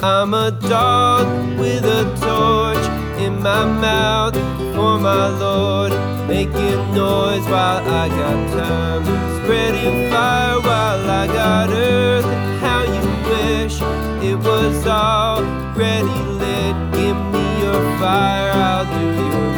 I'm 0.04 0.34
a 0.34 0.52
dog 0.52 1.28
with 1.58 1.84
a 1.84 2.04
torch 2.22 2.86
in 3.20 3.42
my 3.42 3.66
mouth 3.66 4.36
for 4.76 5.00
my 5.00 5.30
Lord, 5.40 5.92
making 6.28 6.94
noise 6.94 7.46
while 7.48 7.84
I 8.04 8.10
got 8.10 8.38
time, 8.54 9.04
spreading 9.44 10.12
fire 10.12 10.60
while 10.60 11.10
I 11.10 11.28
got 11.28 11.70
earth. 11.70 12.26
And 12.26 12.60
how 12.60 12.82
you 12.84 13.06
wish 13.32 13.82
it 14.30 14.38
was 14.38 14.86
already 14.86 16.20
lit. 16.42 16.76
Give 16.94 17.18
me 17.34 17.46
your 17.64 17.82
fire, 18.00 18.52
I'll 18.54 18.86
do 19.00 19.06
your 19.24 19.55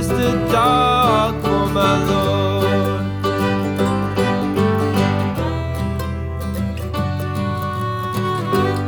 just 0.00 0.12
a 0.12 0.32
dog 0.50 1.34
for 1.42 1.66
my 1.66 1.94
Lord. 2.10 3.02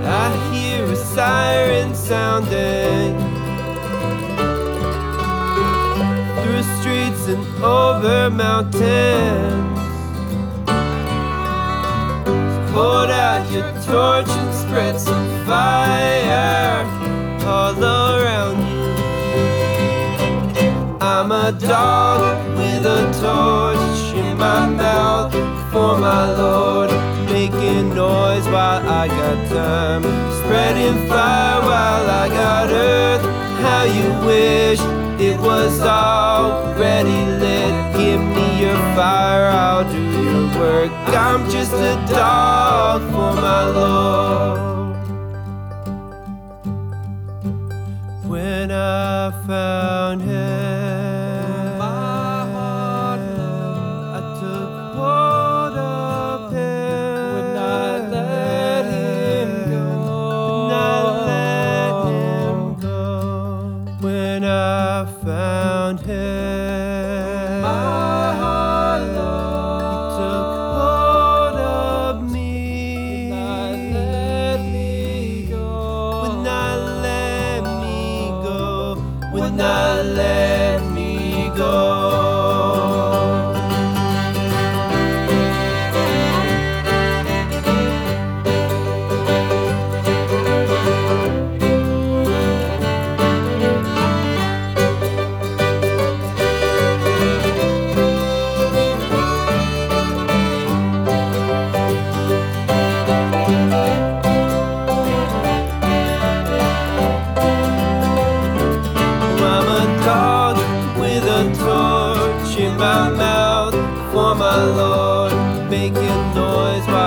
I 0.07 0.29
hear 0.51 0.85
a 0.87 0.97
siren 0.97 1.95
sounding 1.95 3.19
through 6.41 6.63
streets 6.81 7.25
and 7.29 7.45
over 7.63 8.31
mountains. 8.31 8.81
Hold 12.73 13.11
out 13.11 13.53
your 13.53 13.71
torch 13.85 14.31
and 14.31 14.55
spread 14.55 14.99
some 14.99 15.29
fire 15.45 16.87
all 17.45 17.85
around. 17.85 18.62
I'm 21.23 21.31
a 21.31 21.53
dog 21.53 22.21
with 22.57 22.85
a 22.85 23.01
torch 23.23 24.13
in 24.13 24.37
my 24.37 24.67
mouth 24.67 25.33
for 25.71 25.97
my 25.97 26.33
Lord, 26.35 26.91
making 27.31 27.95
noise 27.95 28.45
while 28.47 28.83
I 28.89 29.07
got 29.07 29.49
time, 29.49 30.03
spreading 30.39 31.07
fire 31.07 31.61
while 31.63 32.11
I 32.11 32.29
got 32.29 32.71
earth. 32.71 33.23
How 33.63 33.85
you 33.85 34.09
wish 34.27 34.81
it 35.21 35.39
was 35.39 35.79
already 35.81 37.25
lit. 37.39 37.97
Give 37.97 38.21
me 38.21 38.61
your 38.61 38.77
fire, 38.97 39.47
I'll 39.47 39.89
do 39.93 40.03
your 40.25 40.59
work. 40.59 40.91
I'm 41.07 41.49
just 41.49 41.73
a 41.73 42.05
dog 42.13 43.01
for 43.13 43.33
my 43.41 43.69
Lord. 43.69 44.42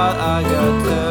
I 0.08 0.44
got 0.44 0.86
time, 0.86 1.05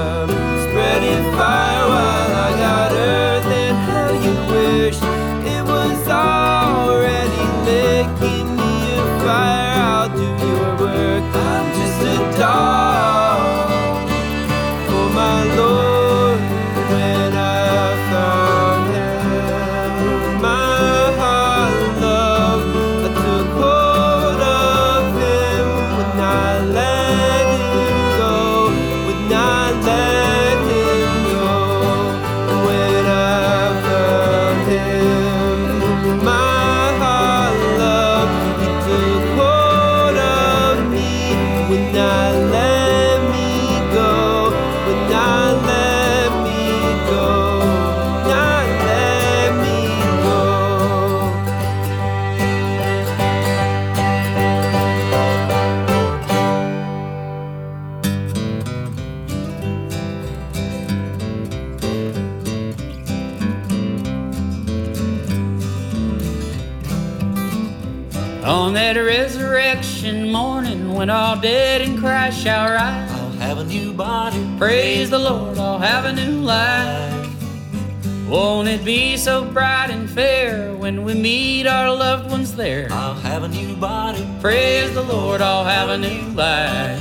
be 78.85 79.17
so 79.17 79.47
bright 79.47 79.89
and 79.89 80.11
fair 80.11 80.75
when 80.77 81.05
we 81.05 81.15
meet 81.15 81.67
our 81.67 81.91
loved 81.91 82.31
ones 82.31 82.55
there? 82.55 82.89
I'll 82.91 83.15
have 83.15 83.43
a 83.43 83.49
new 83.49 83.75
body. 83.77 84.29
Praise 84.43 84.93
the 84.93 85.03
Lord, 85.03 85.41
I'll 85.41 85.65
have 85.65 85.89
a 85.89 85.97
new 85.97 86.23
life. 86.35 87.01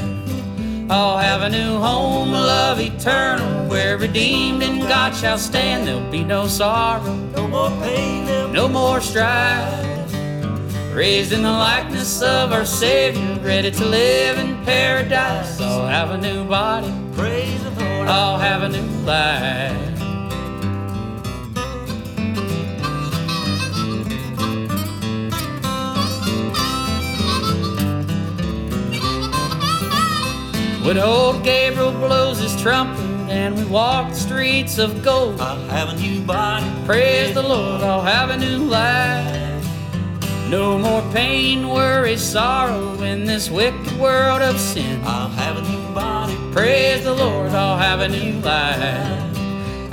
I'll 0.89 1.17
have 1.17 1.41
a 1.41 1.50
new 1.50 1.78
home, 1.80 2.32
love 2.32 2.80
eternal, 2.80 3.67
where 3.67 3.98
redeemed 3.98 4.63
in 4.63 4.80
God 4.80 5.13
shall 5.13 5.38
stand. 5.38 5.86
There'll 5.86 6.10
be 6.10 6.24
no 6.24 6.48
sorrow, 6.48 7.15
No 7.36 7.48
more 7.50 7.69
pain, 7.82 8.54
no 8.54 8.69
more 8.69 9.02
strife. 9.02 10.13
Raised 10.93 11.34
in 11.34 11.41
the 11.41 11.52
likeness 11.52 12.22
of 12.22 12.54
our 12.54 12.65
Savior, 12.65 13.39
ready 13.41 13.72
to 13.72 13.86
live 13.86 14.38
in 14.39 14.63
paradise. 14.63 15.60
I'll 15.60 15.88
have 15.88 16.12
a 16.12 16.17
new 16.17 16.46
body, 16.46 16.93
praise 17.13 17.62
the 17.63 17.72
Lord. 17.72 18.08
I'll 18.08 18.38
have 18.38 18.63
a 18.63 18.69
new 18.69 19.06
life. 19.06 19.92
When 30.84 30.98
old 30.98 31.46
Gabriel 31.46 31.93
blows 31.93 32.39
his 32.39 32.62
trumpet 32.62 33.00
and 33.30 33.56
we 33.56 33.63
walk 33.63 34.10
the 34.10 34.15
streets 34.15 34.78
of 34.80 35.02
gold, 35.02 35.39
I'll 35.39 35.65
have 35.69 35.88
a 35.88 35.96
new 35.96 36.22
body. 36.22 36.69
praise 36.86 37.34
the 37.34 37.41
Lord, 37.41 37.80
I'll 37.80 38.02
have 38.02 38.30
a 38.32 38.38
new 38.38 38.65
life. 38.65 39.65
No 40.50 40.78
more 40.78 41.02
pain, 41.13 41.69
worry, 41.69 42.17
sorrow 42.17 43.02
in 43.02 43.24
this 43.24 43.50
wicked 43.50 43.98
world 43.98 44.41
of 44.41 44.60
sin. 44.60 45.00
I'll 45.06 45.30
have 45.30 45.56
a 45.56 45.62
new 45.62 45.96
body. 45.96 46.36
Praise 46.52 47.06
the 47.06 47.13
Lord, 47.13 47.52
I'll 47.52 47.78
have 47.78 48.02
a 48.02 48.10
new 48.10 48.41
life. 48.41 49.38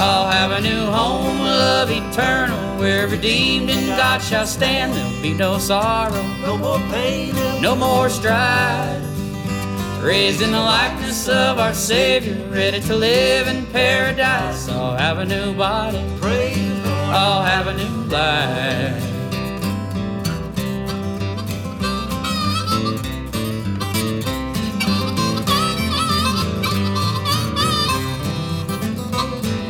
I'll 0.00 0.28
have 0.28 0.50
a 0.50 0.60
new 0.60 0.86
home, 0.86 1.38
love 1.38 1.88
eternal, 1.88 2.80
where 2.80 3.06
redeemed 3.06 3.70
in 3.70 3.86
God 3.90 4.20
shall 4.20 4.44
stand. 4.44 4.94
There'll 4.94 5.22
be 5.22 5.34
no 5.34 5.58
sorrow, 5.58 6.22
No 6.40 6.58
more 6.58 6.80
pain, 6.90 7.32
no 7.62 7.76
more 7.76 8.10
strife. 8.10 9.09
Raised 10.02 10.40
in 10.40 10.50
the 10.50 10.58
likeness 10.58 11.28
of 11.28 11.58
our 11.58 11.74
Savior, 11.74 12.34
ready 12.50 12.80
to 12.80 12.96
live 12.96 13.48
in 13.48 13.66
paradise. 13.66 14.66
I'll 14.66 14.96
have 14.96 15.18
a 15.18 15.26
new 15.26 15.54
body, 15.54 16.02
praise 16.18 16.56
the 16.56 16.88
Lord. 16.88 17.14
I'll 17.14 17.42
have 17.42 17.66
a 17.66 17.74
new 17.74 18.08
life. 18.08 19.04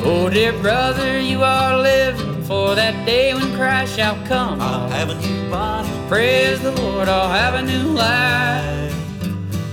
Oh, 0.04 0.30
dear 0.32 0.52
brother, 0.52 1.20
you 1.20 1.42
are 1.42 1.76
living 1.76 2.44
for 2.44 2.76
that 2.76 3.04
day 3.04 3.34
when 3.34 3.52
Christ 3.56 3.96
shall 3.96 4.14
come. 4.26 4.60
I'll 4.60 4.88
have 4.90 5.10
a 5.10 5.14
new 5.20 5.50
body. 5.50 5.88
Praise 6.08 6.62
the 6.62 6.70
Lord, 6.70 7.08
I'll 7.08 7.30
have 7.30 7.54
a 7.54 7.62
new 7.62 7.90
life. 7.90 8.99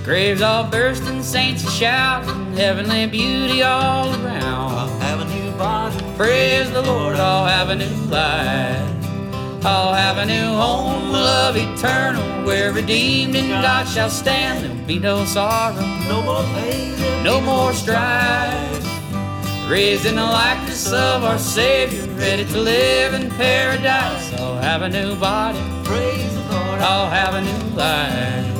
Graves 0.07 0.41
all 0.41 0.63
bursting, 0.63 1.21
saints 1.21 1.65
a 1.65 1.69
shouting, 1.69 2.53
heavenly 2.53 3.07
beauty 3.07 3.61
all 3.61 4.07
around. 4.07 4.71
I'll 4.71 4.99
have 4.99 5.19
a 5.19 5.25
new 5.25 5.51
body. 5.57 5.97
Praise 6.15 6.71
the 6.71 6.81
Lord, 6.81 7.17
I'll 7.17 7.45
have 7.45 7.67
a 7.67 7.75
new 7.75 7.93
life. 8.09 9.65
I'll 9.65 9.93
have 9.93 10.17
a 10.17 10.25
new 10.25 10.55
home, 10.55 11.11
love 11.11 11.57
eternal, 11.57 12.23
where 12.45 12.71
redeemed 12.71 13.35
in 13.35 13.49
God 13.49 13.85
shall 13.85 14.09
stand. 14.09 14.63
There'll 14.63 14.87
be 14.87 14.97
no 14.97 15.25
sorrow, 15.25 15.75
No 16.07 16.21
more 16.21 16.43
pain, 16.55 17.23
no 17.25 17.41
more 17.41 17.73
strife. 17.73 18.87
Raised 19.69 20.05
in 20.05 20.15
the 20.15 20.23
likeness 20.23 20.89
of 20.89 21.25
our 21.25 21.37
Savior, 21.37 22.07
ready 22.13 22.45
to 22.45 22.57
live 22.57 23.13
in 23.13 23.29
paradise. 23.31 24.33
I'll 24.35 24.55
have 24.61 24.83
a 24.83 24.89
new 24.89 25.17
body, 25.17 25.59
praise 25.83 26.33
the 26.33 26.43
Lord. 26.43 26.79
I'll 26.79 27.09
have 27.09 27.33
a 27.33 27.41
new 27.41 27.75
life. 27.75 28.56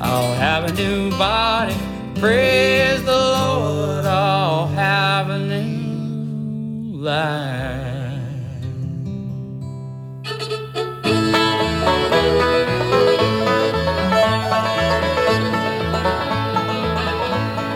I'll 0.00 0.34
have 0.34 0.64
a 0.64 0.72
new 0.72 1.10
body. 1.10 1.76
Praise 2.20 3.02
the 3.04 3.12
Lord. 3.12 4.04
I'll 4.04 4.66
have 4.68 5.30
a 5.30 5.38
new 5.38 6.96
life. 6.98 7.74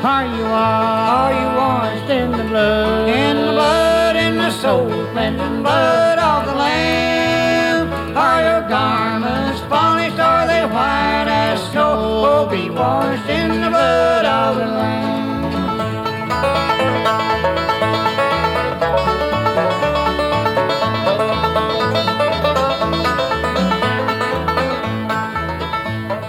Are 0.04 0.26
you 0.26 0.44
are 0.44 1.32
you 1.32 1.46
washed 1.56 2.10
in 2.10 2.30
the 2.32 2.44
blood? 2.44 3.08
In 3.08 3.36
the 3.36 3.52
blood, 3.52 4.16
in 4.16 4.36
the 4.36 4.50
soul, 4.50 4.88
cleansing 5.12 5.62
blood 5.62 6.07
be 12.51 12.70
washed 12.70 13.28
in 13.28 13.61
the 13.61 13.68
blood 13.68 14.24
of 14.24 14.57
the 14.57 14.64
Lamb. 14.64 15.53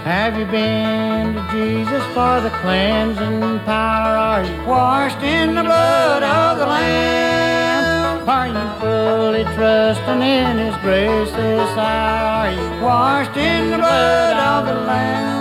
Have 0.04 0.38
you 0.38 0.44
been 0.44 1.34
to 1.34 1.48
Jesus 1.50 2.04
for 2.12 2.42
the 2.42 2.50
cleansing 2.60 3.60
power? 3.60 4.16
Are 4.16 4.44
you 4.44 4.64
washed 4.66 5.22
in 5.22 5.54
the 5.54 5.62
blood 5.62 6.22
of 6.22 6.58
the 6.58 6.66
Lamb? 6.66 8.28
Are 8.28 8.48
you 8.48 8.80
fully 8.80 9.44
trusting 9.54 10.20
in 10.20 10.58
His 10.58 10.76
grace 10.82 11.30
this 11.30 11.78
hour? 11.78 12.46
Are 12.46 12.52
you 12.52 12.84
washed 12.84 13.38
in 13.38 13.70
the 13.70 13.78
blood 13.78 14.36
of 14.36 14.66
the 14.66 14.80
Lamb? 14.82 15.39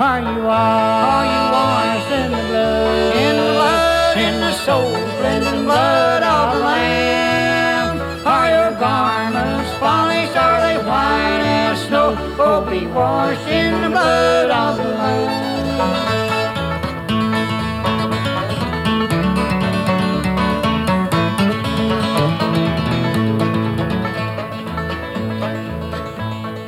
Are 0.00 0.20
you 0.20 0.26
are 0.46 1.24
you 1.26 1.42
washed 1.50 2.12
in 2.12 2.30
the 2.30 2.36
blood? 2.46 3.16
In 3.16 3.36
the 3.36 3.42
blood, 3.50 4.16
in 4.16 4.34
the 4.38 4.52
soul 4.52 4.94
cleansing 5.18 5.64
blood 5.64 6.22
of 6.22 6.54
the 6.54 6.60
Lamb. 6.64 7.98
Are 8.24 8.48
your 8.48 8.78
garments 8.78 9.76
polished? 9.80 10.36
Are 10.36 10.60
they 10.60 10.78
white 10.86 11.42
as 11.42 11.80
snow? 11.88 12.14
Oh, 12.38 12.64
be 12.70 12.86
washed 12.86 13.48
in 13.48 13.82
the 13.82 13.88
blood 13.88 14.50
of 14.50 14.76
the 14.76 14.84
Lamb. 14.84 15.48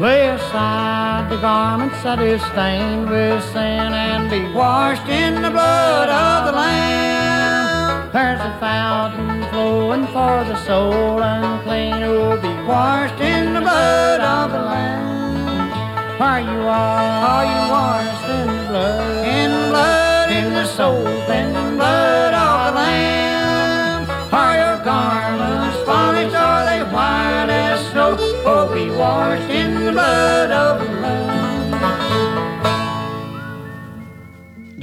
Lay 0.01 0.29
aside 0.31 1.31
the 1.31 1.37
garments 1.37 1.90
that 2.03 2.19
is 2.21 2.41
stained 2.53 3.11
with 3.11 3.45
sin 3.53 3.93
and 3.93 4.31
be 4.31 4.41
washed 4.55 5.07
in 5.09 5.35
the 5.43 5.51
blood 5.51 6.09
of 6.09 6.47
the 6.47 6.53
Lamb. 6.53 8.09
There's 8.11 8.41
a 8.41 8.57
fountain 8.59 9.43
flowing 9.51 10.07
for 10.07 10.45
the 10.49 10.57
soul 10.65 11.21
unclean 11.21 12.01
who 12.01 12.13
will 12.13 12.41
be 12.41 12.55
washed 12.65 13.21
in 13.21 13.53
the 13.53 13.61
blood 13.61 14.21
of 14.21 14.51
the 14.51 14.63
Lamb. 14.63 15.73
Are 16.21 16.41
you? 16.41 16.59
Are 16.65 17.45
you 17.45 17.61
washed 17.69 18.29
in 18.31 18.47
the 18.47 18.67
blood? 18.69 19.27
In 19.29 19.51
the 19.51 19.69
blood, 19.69 20.31
in 20.33 20.55
the 20.55 20.65
soul, 20.65 21.05
cleansing 21.27 21.77
blood 21.77 22.33
of 22.33 22.73
the 22.73 22.81
Lamb. 22.81 24.09
Are 24.33 24.57
your 24.57 24.85
garments 24.85 25.85
polished? 25.85 26.35
Are 26.35 26.65
they 26.65 26.83
white 26.95 27.51
as 27.51 27.87
snow? 27.91 28.17
Oh, 28.47 28.73
be 28.73 28.89
washed 28.97 29.51
in 29.51 29.85
the 29.85 29.93
blood 29.93 30.51
of 30.51 30.81
the 30.81 31.01
Lamb. 31.01 31.30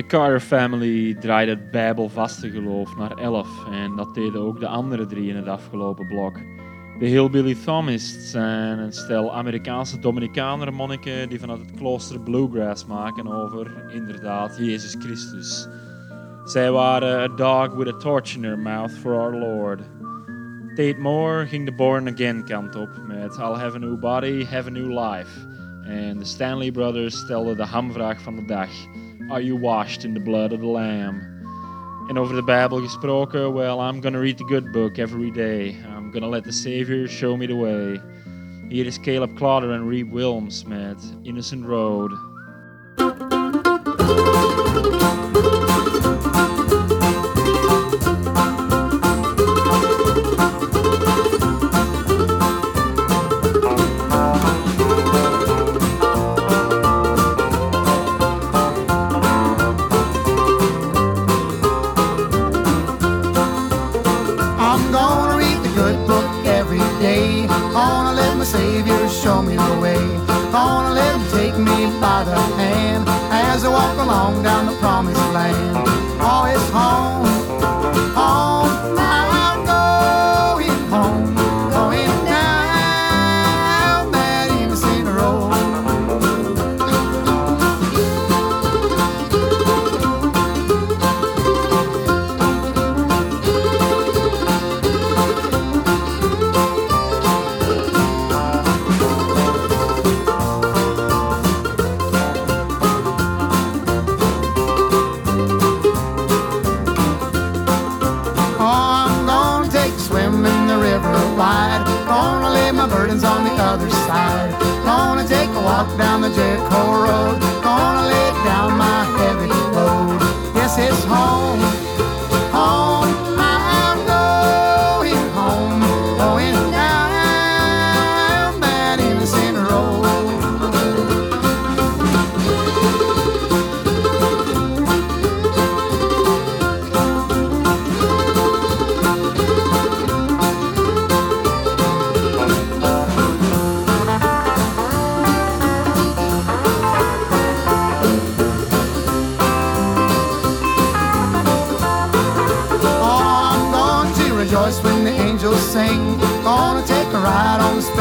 Carter 0.08 0.40
Family 0.40 1.14
draaide 1.14 1.52
het 1.52 1.72
bijbelvaste 1.72 2.50
geloof 2.50 2.98
naar 2.98 3.18
11 3.18 3.48
en 3.72 3.96
dat 3.96 4.16
deden 4.16 4.42
ook 4.42 4.60
de 4.60 4.68
andere 4.68 5.06
drie 5.06 5.30
in 5.30 5.36
het 5.36 5.48
afgelopen 5.48 6.08
blok. 6.08 6.40
De 7.00 7.06
Hillbilly 7.06 7.56
Thomists 7.66 8.32
zijn 8.32 8.80
een 8.80 8.94
stel 8.94 9.36
Amerikaanse 9.36 10.00
Dominicaner 10.00 10.74
monniken 10.74 11.30
die 11.30 11.40
vanuit 11.40 11.60
het 11.60 11.72
klooster 11.78 12.20
Bluegrass 12.20 12.86
maken 12.86 13.28
over, 13.28 13.72
inderdaad, 13.94 14.58
Jezus 14.58 14.96
Christus. 15.00 15.68
Zij 16.44 16.72
waren 16.72 17.32
a 17.32 17.36
dog 17.36 17.76
with 17.76 17.88
a 17.88 17.98
torch 17.98 18.36
in 18.36 18.44
her 18.44 18.60
mouth 18.60 18.92
for 18.92 19.14
our 19.14 19.36
Lord. 19.36 19.80
Tate 20.76 21.00
Moore 21.00 21.46
ging 21.46 21.66
de 21.66 21.74
Born 21.74 22.08
Again 22.08 22.46
kant 22.46 22.76
op 22.76 22.90
met 23.08 23.38
I'll 23.38 23.58
have 23.58 23.76
a 23.76 23.80
new 23.80 24.00
body, 24.00 24.46
have 24.46 24.68
a 24.68 24.72
new 24.72 24.90
life. 24.90 25.48
En 25.84 26.18
de 26.18 26.26
Stanley 26.26 26.72
Brothers 26.72 27.18
stelden 27.18 27.58
de 27.58 27.66
hamvraag 27.66 28.22
van 28.22 28.36
de 28.36 28.46
dag. 28.46 28.70
Are 29.30 29.42
you 29.42 29.58
washed 29.58 30.06
in 30.06 30.14
the 30.14 30.22
blood 30.22 30.54
of 30.54 30.62
the 30.62 30.68
Lamb? 30.68 31.22
En 32.08 32.18
over 32.18 32.36
de 32.36 32.44
Bijbel 32.44 32.82
gesproken, 32.82 33.46
oh, 33.46 33.54
well, 33.54 33.80
I'm 33.82 34.00
gonna 34.00 34.20
read 34.20 34.38
the 34.38 34.46
good 34.46 34.72
book 34.72 34.98
every 34.98 35.32
day. 35.32 35.76
I'm 35.96 36.12
gonna 36.12 36.30
let 36.30 36.44
the 36.44 36.52
Savior 36.52 37.08
show 37.10 37.36
me 37.36 37.46
the 37.46 37.56
way. 37.56 38.02
Hier 38.70 38.86
is 38.86 38.98
Caleb 38.98 39.36
Klauder 39.36 39.74
en 39.74 39.90
Reeb 39.90 40.12
Willms 40.12 40.64
met 40.66 41.16
Innocent 41.24 41.66
Road. 41.66 42.27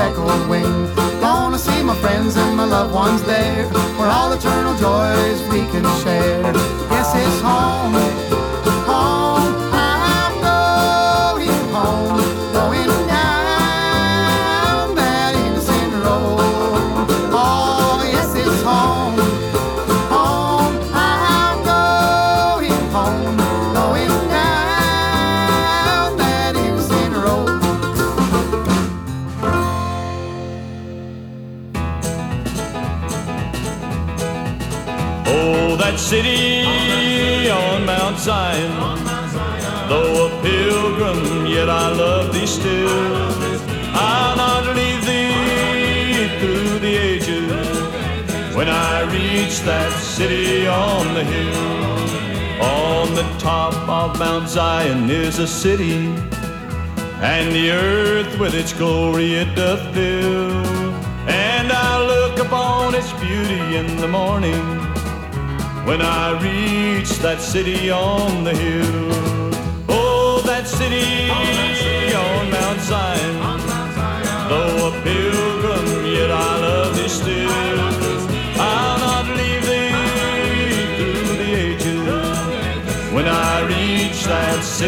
Ride 0.07 0.17
on 0.19 0.56
Zion 54.57 55.11
is 55.11 55.39
a 55.39 55.47
city, 55.47 56.07
and 57.21 57.53
the 57.53 57.73
earth 57.73 58.39
with 58.39 58.55
its 58.55 58.73
glory 58.73 59.35
it 59.35 59.55
doth 59.55 59.83
fill. 59.93 60.65
And 61.29 61.71
I 61.71 62.03
look 62.03 62.39
upon 62.39 62.95
its 62.95 63.13
beauty 63.25 63.77
in 63.77 63.99
the 63.99 64.09
morning 64.09 64.65
when 65.85 66.01
I 66.01 66.41
reach 66.41 67.11
that 67.19 67.43
city 67.43 67.91
on 67.91 68.45
the 68.45 68.57
hill. 68.57 69.11
Oh, 69.91 70.43
that 70.47 70.67
city 70.67 71.29
on 72.15 72.51
Mount 72.51 72.81
Zion. 72.81 73.37
Though 74.49 74.89
a 74.89 74.93
pilgrim, 75.03 76.07
yet 76.07 76.31
I 76.31 76.66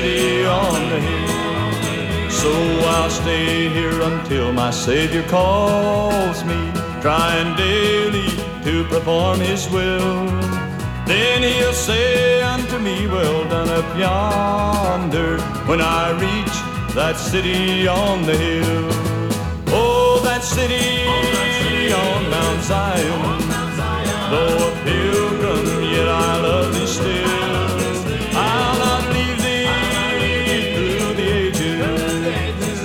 city 0.00 0.44
on 0.44 0.80
the 0.90 1.00
hill. 1.00 2.30
So 2.30 2.52
I'll 2.94 3.10
stay 3.10 3.68
here 3.68 4.00
until 4.12 4.52
my 4.52 4.70
Savior 4.70 5.24
calls 5.24 6.44
me, 6.44 6.60
trying 7.00 7.50
daily 7.56 8.30
to 8.66 8.84
perform 8.92 9.40
His 9.40 9.68
will. 9.70 10.26
Then 11.10 11.42
He'll 11.42 11.72
say 11.72 12.42
unto 12.42 12.78
me, 12.78 13.06
Well 13.08 13.42
done 13.48 13.70
up 13.80 13.88
yonder, 14.04 15.40
when 15.70 15.80
I 15.80 16.04
reach 16.26 16.56
that 16.94 17.16
city 17.16 17.88
on 17.88 18.22
the 18.22 18.36
hill. 18.36 18.88
Oh, 19.80 20.20
that 20.22 20.42
city, 20.44 20.86
oh, 21.08 21.22
that 21.34 21.50
city 21.62 21.92
on 22.04 22.20
Mount 22.34 22.60
Zion, 22.70 23.20
on 23.32 23.48
Mount 23.48 23.72
Zion. 23.80 24.30
though 24.32 24.68
a 24.68 24.72
pilgrim, 24.84 25.82
yet 25.94 26.08
I 26.08 26.40
love 26.46 26.74
Thee 26.74 26.86
still. 26.86 27.37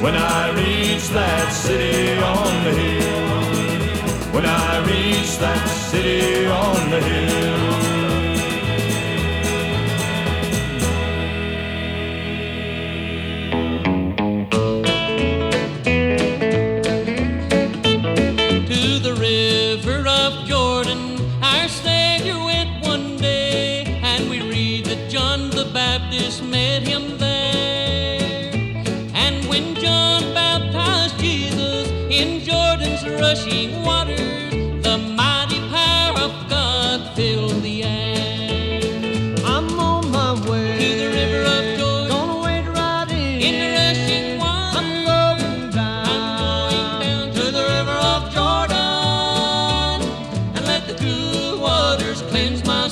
When 0.03 0.15
I 0.15 0.49
reach 0.51 1.07
that 1.11 1.53
city 1.53 2.17
on 2.17 2.63
the 2.65 2.73
hill, 2.73 4.33
when 4.33 4.45
I 4.45 4.79
reach 4.85 5.37
that 5.37 5.65
city 5.65 6.45
on 6.45 6.89
the 6.89 6.99
hill. 6.99 7.82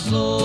So. 0.10 0.41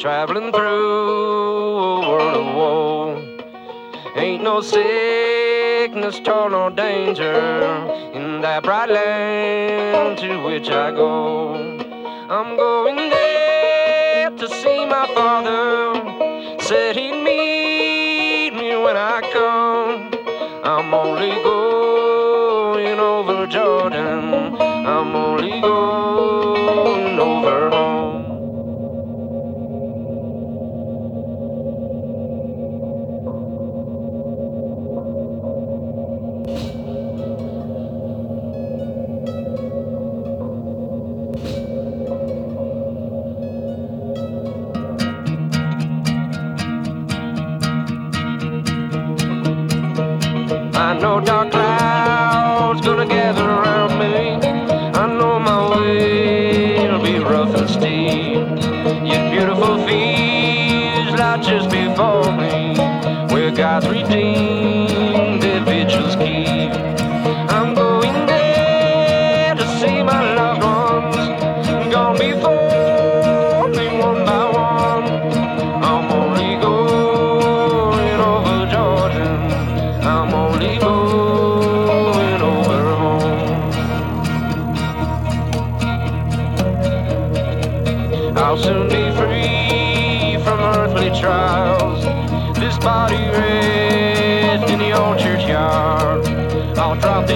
traveling 0.00 0.50
through 0.50 0.62
a 0.64 2.08
world 2.08 2.34
of 2.34 2.54
woe. 2.54 3.38
Ain't 4.16 4.42
no 4.42 4.62
sickness, 4.62 6.18
toil, 6.20 6.48
nor 6.48 6.70
danger 6.70 7.34
in 8.14 8.40
that 8.40 8.62
bright 8.62 8.88
land 8.88 10.16
to 10.16 10.42
which 10.42 10.70
I 10.70 10.90
go. 10.90 11.49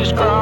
She's 0.04 0.12
crying. 0.12 0.33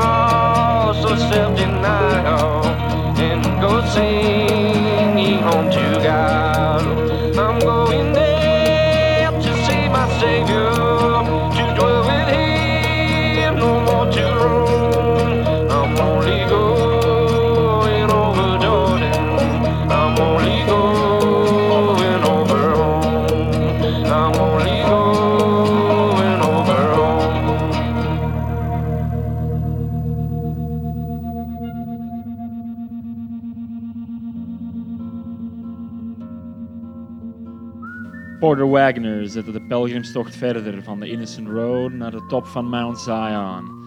Porter 38.53 38.71
Wagner 38.71 39.29
zette 39.29 39.53
de 39.53 39.61
pelgrimstocht 39.61 40.37
verder 40.37 40.83
van 40.83 41.01
de 41.01 41.09
Innocent 41.09 41.49
Road 41.49 41.93
naar 41.93 42.11
de 42.11 42.27
top 42.29 42.47
van 42.47 42.69
Mount 42.69 42.99
Zion. 42.99 43.85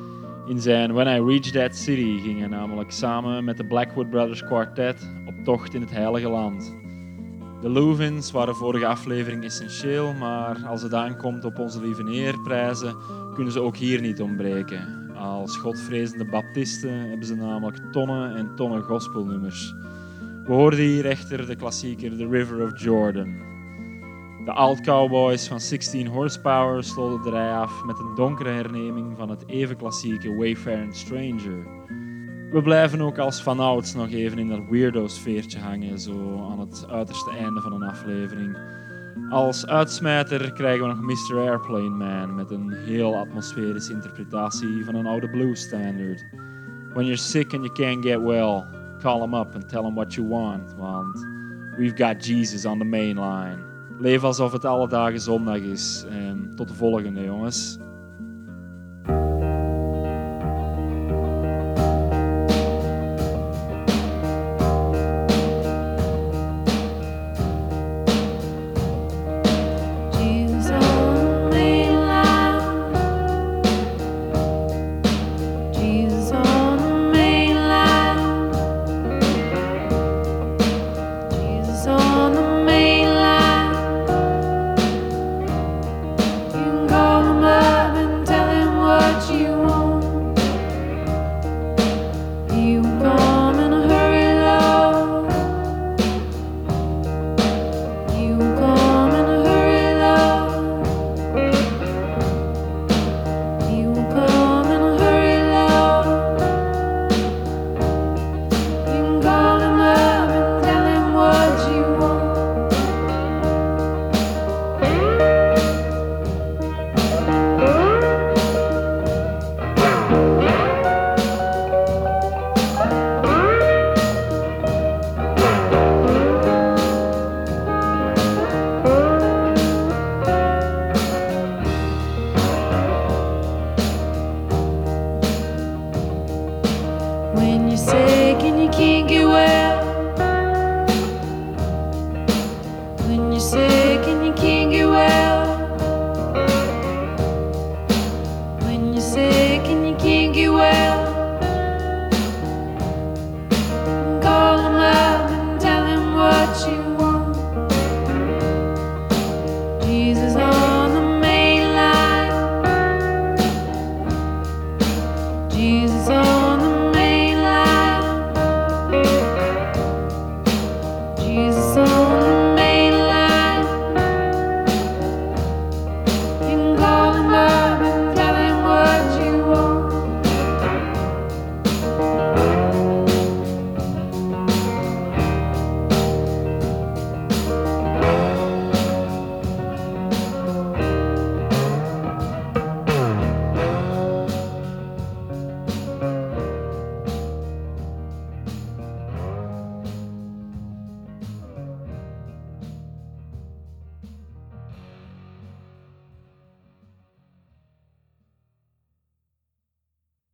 In 0.47 0.59
zijn 0.59 0.93
When 0.93 1.07
I 1.07 1.25
Reach 1.25 1.51
That 1.51 1.75
City 1.75 2.19
ging 2.19 2.39
hij 2.39 2.47
namelijk 2.47 2.91
samen 2.91 3.43
met 3.43 3.57
de 3.57 3.65
Blackwood 3.65 4.09
Brothers 4.09 4.43
Quartet 4.43 5.09
op 5.25 5.33
tocht 5.43 5.73
in 5.73 5.81
het 5.81 5.91
Heilige 5.91 6.29
Land. 6.29 6.75
De 7.61 7.69
Louvins 7.69 8.31
waren 8.31 8.55
vorige 8.55 8.87
aflevering 8.87 9.43
essentieel, 9.43 10.13
maar 10.13 10.57
als 10.67 10.81
het 10.81 10.93
aankomt 10.93 11.45
op 11.45 11.59
onze 11.59 11.81
lieve 11.81 12.03
neerprijzen, 12.03 12.95
kunnen 13.33 13.53
ze 13.53 13.59
ook 13.59 13.75
hier 13.75 14.01
niet 14.01 14.21
ontbreken. 14.21 15.13
Als 15.15 15.57
godvrezende 15.57 16.25
baptisten 16.25 17.09
hebben 17.09 17.27
ze 17.27 17.35
namelijk 17.35 17.77
tonnen 17.91 18.35
en 18.35 18.55
tonnen 18.55 18.83
gospelnummers. 18.83 19.73
We 20.45 20.53
hoorden 20.53 20.79
hier 20.79 21.05
echter 21.05 21.47
de 21.47 21.55
klassieker 21.55 22.17
The 22.17 22.27
River 22.27 22.63
of 22.63 22.81
Jordan. 22.81 23.44
De 24.45 24.53
Old 24.53 24.81
Cowboys 24.81 25.47
van 25.47 25.59
16 25.59 26.07
Horsepower 26.07 26.83
sloten 26.83 27.23
de 27.23 27.29
rij 27.29 27.53
af 27.53 27.83
met 27.85 27.99
een 27.99 28.15
donkere 28.15 28.49
herneming 28.49 29.17
van 29.17 29.29
het 29.29 29.47
even 29.47 29.77
klassieke 29.77 30.35
Wayfaring 30.35 30.95
Stranger. 30.95 31.67
We 32.51 32.61
blijven 32.63 33.01
ook 33.01 33.17
als 33.17 33.43
vanouds 33.43 33.93
nog 33.93 34.09
even 34.09 34.39
in 34.39 34.49
dat 34.49 34.59
weirdo-sfeertje 34.69 35.59
hangen, 35.59 35.99
zo 35.99 36.47
aan 36.51 36.59
het 36.59 36.85
uiterste 36.89 37.31
einde 37.31 37.61
van 37.61 37.73
een 37.73 37.89
aflevering. 37.89 38.57
Als 39.29 39.67
uitsmijter 39.67 40.53
krijgen 40.53 40.87
we 40.87 40.93
nog 40.93 41.01
Mr. 41.01 41.37
Airplane 41.37 41.89
Man 41.89 42.35
met 42.35 42.51
een 42.51 42.71
heel 42.71 43.15
atmosferische 43.15 43.93
interpretatie 43.93 44.85
van 44.85 44.95
een 44.95 45.05
oude 45.05 45.29
blues 45.29 45.61
standard. 45.61 46.25
When 46.93 47.05
you're 47.05 47.17
sick 47.17 47.53
and 47.53 47.63
you 47.63 47.73
can't 47.73 48.05
get 48.05 48.21
well, 48.21 48.63
call 49.01 49.21
him 49.21 49.33
up 49.33 49.55
and 49.55 49.69
tell 49.69 49.83
him 49.83 49.95
what 49.95 50.13
you 50.13 50.27
want, 50.27 50.75
want 50.77 51.27
we've 51.77 52.03
got 52.03 52.25
Jesus 52.25 52.65
on 52.65 52.77
the 52.77 52.85
main 52.85 53.19
line. 53.19 53.74
Leef 53.99 54.23
alsof 54.23 54.51
het 54.51 54.65
alle 54.65 54.87
dagen 54.87 55.19
zondag 55.19 55.57
is. 55.57 56.05
En 56.09 56.51
tot 56.55 56.67
de 56.67 56.73
volgende, 56.73 57.23
jongens. 57.23 57.77